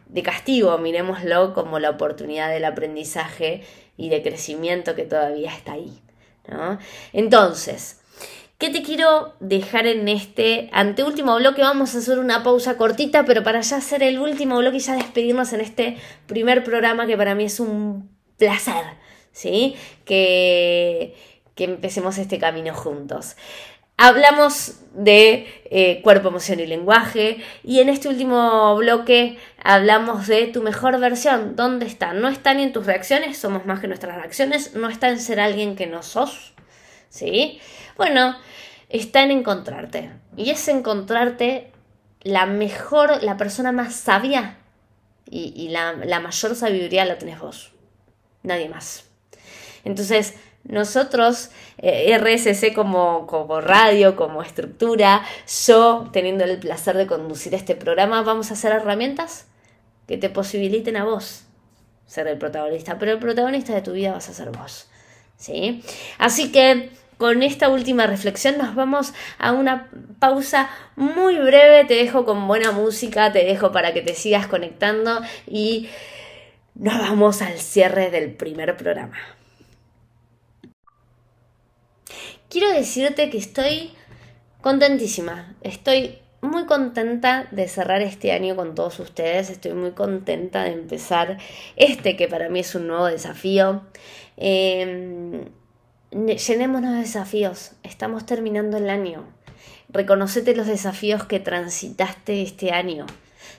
de 0.07 0.23
castigo, 0.23 0.77
miremoslo 0.77 1.53
como 1.53 1.79
la 1.79 1.91
oportunidad 1.91 2.49
del 2.49 2.65
aprendizaje 2.65 3.63
y 3.97 4.09
de 4.09 4.21
crecimiento 4.21 4.95
que 4.95 5.03
todavía 5.03 5.51
está 5.53 5.73
ahí. 5.73 6.01
Entonces, 7.13 8.01
¿Qué 8.57 8.69
te 8.69 8.83
quiero 8.83 9.33
dejar 9.41 9.85
en 9.85 10.07
este 10.07 10.69
anteúltimo 10.71 11.35
bloque? 11.35 11.61
Vamos 11.61 11.93
a 11.93 11.97
hacer 11.97 12.19
una 12.19 12.41
pausa 12.41 12.77
cortita, 12.77 13.25
pero 13.25 13.43
para 13.43 13.59
ya 13.59 13.75
hacer 13.75 14.01
el 14.01 14.17
último 14.17 14.57
bloque 14.59 14.77
y 14.77 14.79
ya 14.79 14.95
despedirnos 14.95 15.51
en 15.51 15.59
este 15.59 15.97
primer 16.25 16.63
programa 16.63 17.05
que 17.05 17.17
para 17.17 17.35
mí 17.35 17.43
es 17.43 17.59
un 17.59 18.09
placer 18.37 18.85
¿sí? 19.35 19.75
Que, 20.05 21.13
que 21.55 21.65
empecemos 21.65 22.17
este 22.17 22.39
camino 22.39 22.73
juntos. 22.73 23.35
Hablamos 23.97 24.79
de 24.93 25.47
eh, 25.65 26.01
cuerpo, 26.01 26.29
emoción 26.29 26.59
y 26.59 26.65
lenguaje 26.65 27.43
y 27.63 27.79
en 27.79 27.89
este 27.89 28.07
último 28.09 28.75
bloque 28.75 29.37
hablamos 29.63 30.27
de 30.27 30.47
tu 30.47 30.61
mejor 30.61 30.99
versión. 30.99 31.55
¿Dónde 31.55 31.85
está? 31.85 32.13
No 32.13 32.27
está 32.27 32.53
ni 32.53 32.63
en 32.63 32.73
tus 32.73 32.85
reacciones, 32.85 33.37
somos 33.37 33.65
más 33.65 33.79
que 33.79 33.87
nuestras 33.87 34.15
reacciones, 34.15 34.73
no 34.73 34.89
está 34.89 35.09
en 35.09 35.19
ser 35.19 35.39
alguien 35.39 35.75
que 35.75 35.87
no 35.87 36.01
sos. 36.01 36.53
¿Sí? 37.09 37.59
Bueno, 37.95 38.35
está 38.89 39.23
en 39.23 39.31
encontrarte. 39.31 40.11
Y 40.35 40.49
es 40.49 40.67
encontrarte 40.67 41.71
la 42.21 42.45
mejor, 42.45 43.21
la 43.23 43.37
persona 43.37 43.71
más 43.71 43.95
sabia 43.95 44.57
y, 45.29 45.69
la, 45.69 45.93
la 45.93 46.19
mayor 46.19 46.55
sabiduría 46.55 47.05
la 47.05 47.17
tenés 47.17 47.39
vos. 47.39 47.73
Nadie 48.43 48.69
más. 48.69 49.04
Entonces, 49.85 50.33
nosotros, 50.63 51.51
eh, 51.77 52.17
RSC 52.17 52.73
como, 52.73 53.27
como 53.27 53.61
radio, 53.61 54.15
como 54.15 54.41
estructura, 54.41 55.23
yo 55.67 56.09
teniendo 56.11 56.43
el 56.43 56.59
placer 56.59 56.97
de 56.97 57.07
conducir 57.07 57.53
este 57.53 57.75
programa, 57.75 58.23
vamos 58.23 58.49
a 58.49 58.55
hacer 58.55 58.71
herramientas 58.71 59.45
que 60.07 60.17
te 60.17 60.29
posibiliten 60.29 60.97
a 60.97 61.05
vos 61.05 61.43
ser 62.07 62.27
el 62.27 62.37
protagonista, 62.37 62.99
pero 62.99 63.13
el 63.13 63.19
protagonista 63.19 63.73
de 63.73 63.81
tu 63.81 63.93
vida 63.93 64.11
vas 64.11 64.29
a 64.29 64.33
ser 64.33 64.51
vos. 64.51 64.87
¿sí? 65.37 65.83
Así 66.17 66.51
que 66.51 66.89
con 67.17 67.43
esta 67.43 67.69
última 67.69 68.07
reflexión 68.07 68.57
nos 68.57 68.75
vamos 68.75 69.13
a 69.37 69.51
una 69.51 69.89
pausa 70.19 70.69
muy 70.95 71.35
breve, 71.37 71.85
te 71.85 71.95
dejo 71.95 72.25
con 72.25 72.47
buena 72.47 72.71
música, 72.71 73.31
te 73.31 73.45
dejo 73.45 73.71
para 73.71 73.93
que 73.93 74.01
te 74.01 74.15
sigas 74.15 74.47
conectando 74.47 75.21
y 75.47 75.89
nos 76.75 76.97
vamos 76.99 77.41
al 77.41 77.59
cierre 77.59 78.11
del 78.11 78.33
primer 78.33 78.75
programa. 78.75 79.17
Quiero 82.55 82.71
decirte 82.71 83.29
que 83.29 83.37
estoy 83.37 83.91
contentísima, 84.61 85.53
estoy 85.59 86.19
muy 86.39 86.65
contenta 86.65 87.49
de 87.51 87.67
cerrar 87.67 88.01
este 88.01 88.31
año 88.31 88.55
con 88.55 88.75
todos 88.75 88.97
ustedes, 89.01 89.49
estoy 89.49 89.73
muy 89.73 89.91
contenta 89.91 90.63
de 90.63 90.71
empezar 90.71 91.37
este 91.75 92.15
que 92.15 92.29
para 92.29 92.47
mí 92.47 92.61
es 92.61 92.73
un 92.73 92.87
nuevo 92.87 93.07
desafío. 93.07 93.81
Eh, 94.37 95.49
llenémonos 96.11 96.93
de 96.93 96.99
desafíos, 96.99 97.73
estamos 97.83 98.25
terminando 98.25 98.77
el 98.77 98.89
año. 98.89 99.25
Reconocete 99.89 100.55
los 100.55 100.67
desafíos 100.67 101.25
que 101.25 101.41
transitaste 101.41 102.41
este 102.41 102.71
año, 102.71 103.05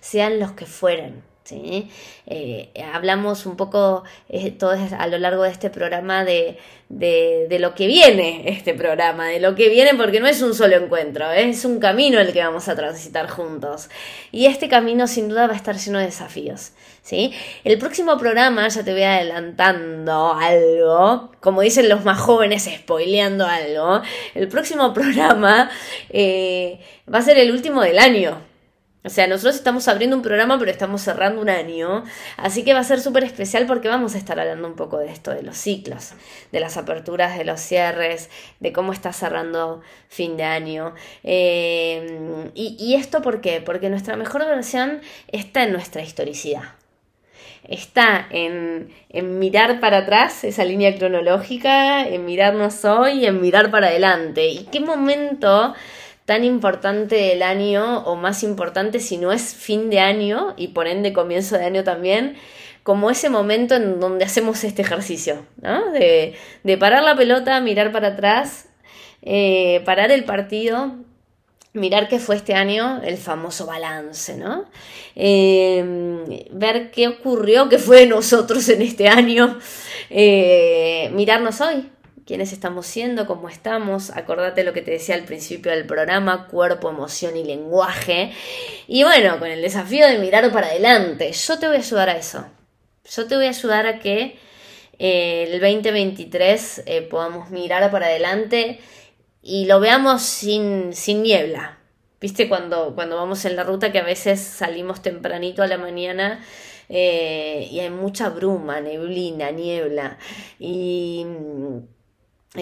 sean 0.00 0.40
los 0.40 0.52
que 0.52 0.64
fueren. 0.64 1.22
¿Sí? 1.46 1.88
Eh, 2.26 2.70
hablamos 2.92 3.46
un 3.46 3.56
poco 3.56 4.02
eh, 4.28 4.56
a 4.98 5.06
lo 5.06 5.18
largo 5.18 5.44
de 5.44 5.50
este 5.50 5.70
programa 5.70 6.24
de, 6.24 6.58
de, 6.88 7.58
lo 7.60 7.74
que 7.74 7.86
viene 7.86 8.48
este 8.48 8.74
programa, 8.74 9.28
de 9.28 9.40
lo 9.40 9.54
que 9.54 9.68
viene 9.68 9.94
porque 9.94 10.20
no 10.20 10.26
es 10.26 10.42
un 10.42 10.54
solo 10.54 10.76
encuentro, 10.76 11.30
es 11.30 11.64
un 11.64 11.78
camino 11.78 12.20
el 12.20 12.32
que 12.32 12.42
vamos 12.42 12.68
a 12.68 12.74
transitar 12.74 13.28
juntos. 13.28 13.88
Y 14.32 14.46
este 14.46 14.68
camino 14.68 15.06
sin 15.06 15.28
duda 15.28 15.46
va 15.46 15.54
a 15.54 15.56
estar 15.56 15.76
lleno 15.76 15.98
de 15.98 16.06
desafíos. 16.06 16.72
¿sí? 17.02 17.32
El 17.64 17.78
próximo 17.78 18.18
programa, 18.18 18.66
ya 18.68 18.84
te 18.84 18.92
voy 18.92 19.04
adelantando 19.04 20.34
algo, 20.34 21.30
como 21.40 21.60
dicen 21.60 21.88
los 21.88 22.04
más 22.04 22.18
jóvenes, 22.18 22.68
spoileando 22.72 23.46
algo, 23.46 24.02
el 24.34 24.48
próximo 24.48 24.92
programa 24.94 25.70
eh, 26.10 26.80
va 27.12 27.18
a 27.18 27.22
ser 27.22 27.38
el 27.38 27.52
último 27.52 27.82
del 27.82 28.00
año. 28.00 28.55
O 29.06 29.08
sea, 29.08 29.28
nosotros 29.28 29.54
estamos 29.54 29.86
abriendo 29.86 30.16
un 30.16 30.22
programa, 30.22 30.58
pero 30.58 30.68
estamos 30.68 31.00
cerrando 31.00 31.40
un 31.40 31.48
año. 31.48 32.02
Así 32.36 32.64
que 32.64 32.74
va 32.74 32.80
a 32.80 32.84
ser 32.84 33.00
súper 33.00 33.22
especial 33.22 33.64
porque 33.64 33.86
vamos 33.86 34.16
a 34.16 34.18
estar 34.18 34.38
hablando 34.40 34.66
un 34.66 34.74
poco 34.74 34.98
de 34.98 35.12
esto, 35.12 35.30
de 35.30 35.44
los 35.44 35.56
ciclos, 35.56 36.14
de 36.50 36.58
las 36.58 36.76
aperturas, 36.76 37.38
de 37.38 37.44
los 37.44 37.60
cierres, 37.60 38.30
de 38.58 38.72
cómo 38.72 38.92
está 38.92 39.12
cerrando 39.12 39.80
fin 40.08 40.36
de 40.36 40.42
año. 40.42 40.92
Eh, 41.22 42.50
y, 42.54 42.94
esto 42.96 43.22
por 43.22 43.40
qué? 43.40 43.60
Porque 43.60 43.90
nuestra 43.90 44.16
mejor 44.16 44.44
versión 44.44 45.00
está 45.28 45.62
en 45.62 45.72
nuestra 45.72 46.02
historicidad. 46.02 46.64
Está 47.62 48.26
en, 48.30 48.92
en 49.08 49.38
mirar 49.38 49.78
para 49.78 49.98
atrás 49.98 50.42
esa 50.42 50.64
línea 50.64 50.96
cronológica, 50.96 52.08
en 52.08 52.24
mirarnos 52.24 52.84
hoy, 52.84 53.24
en 53.24 53.40
mirar 53.40 53.70
para 53.70 53.86
adelante. 53.86 54.48
¿Y 54.48 54.64
qué 54.64 54.80
momento 54.80 55.74
tan 56.26 56.44
importante 56.44 57.14
del 57.14 57.42
año 57.42 58.00
o 58.00 58.16
más 58.16 58.42
importante 58.42 58.98
si 59.00 59.16
no 59.16 59.32
es 59.32 59.54
fin 59.54 59.88
de 59.90 60.00
año 60.00 60.54
y 60.56 60.68
por 60.68 60.88
ende 60.88 61.12
comienzo 61.12 61.56
de 61.56 61.64
año 61.64 61.84
también, 61.84 62.36
como 62.82 63.10
ese 63.10 63.30
momento 63.30 63.74
en 63.76 64.00
donde 64.00 64.24
hacemos 64.24 64.62
este 64.64 64.82
ejercicio, 64.82 65.46
¿no? 65.62 65.92
De, 65.92 66.36
parar 66.78 67.04
la 67.04 67.16
pelota, 67.16 67.60
mirar 67.60 67.92
para 67.92 68.08
atrás, 68.08 68.66
eh, 69.22 69.82
parar 69.84 70.10
el 70.10 70.24
partido, 70.24 70.96
mirar 71.72 72.08
qué 72.08 72.18
fue 72.18 72.36
este 72.36 72.54
año, 72.54 73.00
el 73.04 73.16
famoso 73.16 73.66
balance, 73.66 74.36
¿no? 74.36 74.64
Eh, 75.14 76.44
ver 76.50 76.90
qué 76.90 77.08
ocurrió, 77.08 77.68
qué 77.68 77.78
fue 77.78 78.00
de 78.00 78.06
nosotros 78.06 78.68
en 78.68 78.82
este 78.82 79.08
año, 79.08 79.58
eh, 80.10 81.10
mirarnos 81.14 81.60
hoy, 81.60 81.88
quiénes 82.26 82.52
estamos 82.52 82.86
siendo, 82.86 83.26
cómo 83.26 83.48
estamos. 83.48 84.10
Acordate 84.10 84.64
lo 84.64 84.72
que 84.72 84.82
te 84.82 84.90
decía 84.90 85.14
al 85.14 85.24
principio 85.24 85.70
del 85.70 85.86
programa, 85.86 86.48
cuerpo, 86.48 86.90
emoción 86.90 87.36
y 87.36 87.44
lenguaje. 87.44 88.32
Y 88.88 89.04
bueno, 89.04 89.38
con 89.38 89.48
el 89.48 89.62
desafío 89.62 90.06
de 90.06 90.18
mirar 90.18 90.50
para 90.52 90.66
adelante, 90.66 91.32
yo 91.32 91.58
te 91.58 91.68
voy 91.68 91.76
a 91.76 91.80
ayudar 91.80 92.10
a 92.10 92.16
eso. 92.16 92.44
Yo 93.08 93.26
te 93.28 93.36
voy 93.36 93.46
a 93.46 93.50
ayudar 93.50 93.86
a 93.86 94.00
que 94.00 94.38
eh, 94.98 95.48
el 95.48 95.60
2023 95.60 96.82
eh, 96.86 97.02
podamos 97.02 97.50
mirar 97.50 97.88
para 97.92 98.06
adelante 98.06 98.80
y 99.40 99.66
lo 99.66 99.78
veamos 99.78 100.22
sin, 100.22 100.92
sin 100.92 101.22
niebla. 101.22 101.78
¿Viste 102.20 102.48
cuando, 102.48 102.94
cuando 102.96 103.14
vamos 103.16 103.44
en 103.44 103.54
la 103.54 103.62
ruta 103.62 103.92
que 103.92 104.00
a 104.00 104.04
veces 104.04 104.40
salimos 104.40 105.00
tempranito 105.02 105.62
a 105.62 105.68
la 105.68 105.78
mañana 105.78 106.44
eh, 106.88 107.68
y 107.70 107.78
hay 107.78 107.90
mucha 107.90 108.30
bruma, 108.30 108.80
neblina, 108.80 109.52
niebla? 109.52 110.18
Y 110.58 111.24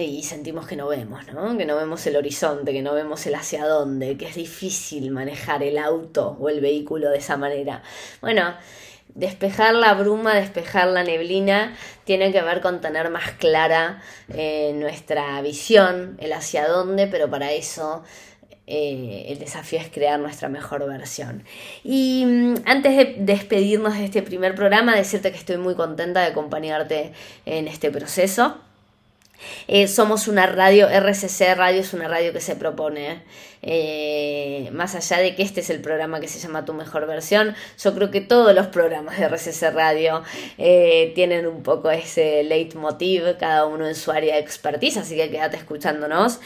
y 0.03 0.23
sentimos 0.23 0.67
que 0.67 0.75
no 0.75 0.87
vemos, 0.87 1.25
¿no? 1.33 1.57
Que 1.57 1.65
no 1.65 1.75
vemos 1.75 2.05
el 2.07 2.15
horizonte, 2.15 2.71
que 2.73 2.81
no 2.81 2.93
vemos 2.93 3.25
el 3.27 3.35
hacia 3.35 3.65
dónde, 3.65 4.17
que 4.17 4.25
es 4.25 4.35
difícil 4.35 5.11
manejar 5.11 5.63
el 5.63 5.77
auto 5.77 6.37
o 6.39 6.49
el 6.49 6.61
vehículo 6.61 7.09
de 7.09 7.17
esa 7.17 7.37
manera. 7.37 7.83
Bueno, 8.21 8.55
despejar 9.13 9.73
la 9.75 9.93
bruma, 9.93 10.33
despejar 10.35 10.87
la 10.87 11.03
neblina, 11.03 11.75
tiene 12.03 12.31
que 12.31 12.41
ver 12.41 12.61
con 12.61 12.81
tener 12.81 13.09
más 13.09 13.31
clara 13.31 14.01
eh, 14.33 14.73
nuestra 14.75 15.41
visión, 15.41 16.17
el 16.19 16.33
hacia 16.33 16.67
dónde, 16.67 17.07
pero 17.07 17.29
para 17.29 17.51
eso 17.53 18.03
eh, 18.67 19.25
el 19.29 19.37
desafío 19.37 19.79
es 19.79 19.89
crear 19.89 20.19
nuestra 20.19 20.49
mejor 20.49 20.85
versión. 20.87 21.43
Y 21.83 22.25
mm, 22.25 22.55
antes 22.65 22.97
de 22.97 23.15
despedirnos 23.19 23.93
de 23.93 24.05
este 24.05 24.21
primer 24.23 24.55
programa, 24.55 24.95
decirte 24.95 25.31
que 25.31 25.37
estoy 25.37 25.57
muy 25.57 25.75
contenta 25.75 26.21
de 26.21 26.27
acompañarte 26.27 27.13
en 27.45 27.67
este 27.67 27.91
proceso. 27.91 28.57
Eh, 29.67 29.87
somos 29.87 30.27
una 30.27 30.45
radio, 30.45 30.87
RCC 30.87 31.55
Radio 31.55 31.81
es 31.81 31.93
una 31.93 32.07
radio 32.07 32.33
que 32.33 32.39
se 32.39 32.55
propone, 32.55 33.23
eh, 33.61 34.69
más 34.73 34.95
allá 34.95 35.17
de 35.17 35.35
que 35.35 35.41
este 35.43 35.61
es 35.61 35.69
el 35.69 35.81
programa 35.81 36.19
que 36.19 36.27
se 36.27 36.39
llama 36.39 36.65
Tu 36.65 36.73
Mejor 36.73 37.07
Versión, 37.07 37.55
yo 37.81 37.95
creo 37.95 38.11
que 38.11 38.21
todos 38.21 38.53
los 38.53 38.67
programas 38.67 39.17
de 39.17 39.25
RCC 39.25 39.71
Radio 39.71 40.23
eh, 40.57 41.11
tienen 41.15 41.47
un 41.47 41.63
poco 41.63 41.89
ese 41.89 42.43
leitmotiv, 42.43 43.37
cada 43.39 43.65
uno 43.65 43.87
en 43.87 43.95
su 43.95 44.11
área 44.11 44.35
de 44.35 44.41
expertise, 44.41 44.97
así 44.97 45.15
que 45.15 45.29
quédate 45.29 45.57
escuchándonos. 45.57 46.39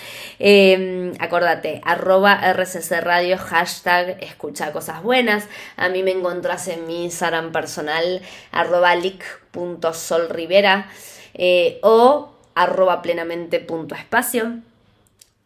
acordate, 1.19 1.81
arroba 1.83 2.39
RCC 2.53 3.01
Radio, 3.01 3.37
hashtag 3.37 4.17
escucha 4.23 4.71
cosas 4.71 5.03
buenas. 5.03 5.47
A 5.75 5.89
mí 5.89 6.03
me 6.03 6.11
encontrás 6.11 6.67
en 6.67 6.87
mi 6.87 7.03
Instagram 7.03 7.51
personal, 7.51 8.21
arroba 8.51 8.95
lic.solrivera 8.95 10.89
o 11.81 12.38
arroba 12.59 13.01
plenamente 13.01 13.61
punto 13.61 13.95
espacio. 13.95 14.59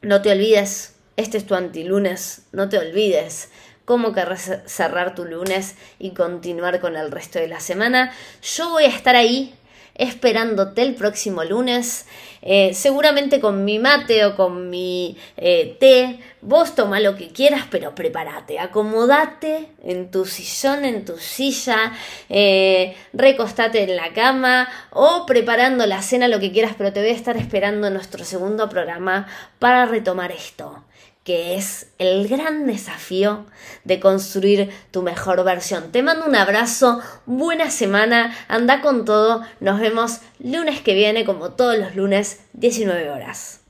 No 0.02 0.24
te 0.24 0.32
olvides, 0.32 0.96
este 1.16 1.38
es 1.38 1.46
tu 1.46 1.54
antilunes, 1.54 2.48
no 2.52 2.70
te 2.70 2.80
olvides 2.80 3.50
cómo 3.86 4.14
querrás 4.14 4.62
cerrar 4.66 5.14
tu 5.14 5.26
lunes 5.26 5.76
y 6.00 6.12
continuar 6.12 6.80
con 6.80 6.96
el 6.96 7.12
resto 7.12 7.38
de 7.38 7.48
la 7.48 7.60
semana. 7.60 8.12
Yo 8.42 8.72
voy 8.72 8.86
a 8.86 8.88
estar 8.88 9.16
ahí 9.16 9.54
esperándote 9.96 10.82
el 10.82 10.96
próximo 10.96 11.44
lunes, 11.44 12.06
eh, 12.42 12.74
seguramente 12.74 13.40
con 13.40 13.64
mi 13.64 13.80
mate 13.80 14.26
o 14.26 14.36
con 14.36 14.70
mi 14.70 15.18
eh, 15.38 15.78
té. 15.80 16.20
Vos 16.42 16.76
toma 16.76 17.00
lo 17.00 17.16
que 17.16 17.30
quieras, 17.30 17.66
pero 17.70 17.96
prepárate, 17.96 18.60
acomodate 18.60 19.70
en 19.84 20.12
tu 20.12 20.26
sillón, 20.26 20.84
en 20.84 21.06
tu 21.06 21.18
silla, 21.18 21.94
eh, 22.30 22.96
recostate 23.14 23.84
en 23.84 23.96
la 23.96 24.12
cama 24.14 24.68
o 24.90 25.26
preparando 25.26 25.86
la 25.86 26.02
cena, 26.02 26.28
lo 26.28 26.40
que 26.40 26.52
quieras, 26.52 26.74
pero 26.78 26.92
te 26.92 27.00
voy 27.02 27.10
a 27.10 27.14
estar 27.14 27.38
esperando 27.38 27.88
en 27.88 27.94
nuestro 27.94 28.26
segundo 28.26 28.68
programa 28.68 29.28
para 29.60 29.86
retomar 29.86 30.32
esto 30.32 30.84
que 31.24 31.56
es 31.56 31.88
el 32.00 32.28
gran 32.28 32.68
desafío 32.68 33.46
de 33.84 34.00
construir 34.00 34.72
tu 34.92 35.02
mejor 35.02 35.44
versión. 35.44 35.92
Te 35.92 36.04
mando 36.04 36.26
un 36.26 36.36
abrazo, 36.36 37.00
buena 37.26 37.70
semana, 37.70 38.36
anda 38.48 38.82
con 38.82 39.06
todo, 39.06 39.42
nos 39.60 39.80
vemos 39.80 40.20
lunes 40.40 40.82
que 40.82 40.94
viene 40.94 41.26
como 41.26 41.54
todos 41.54 41.78
los 41.78 41.96
lunes, 41.96 42.42
19 42.54 43.10
horas. 43.10 43.63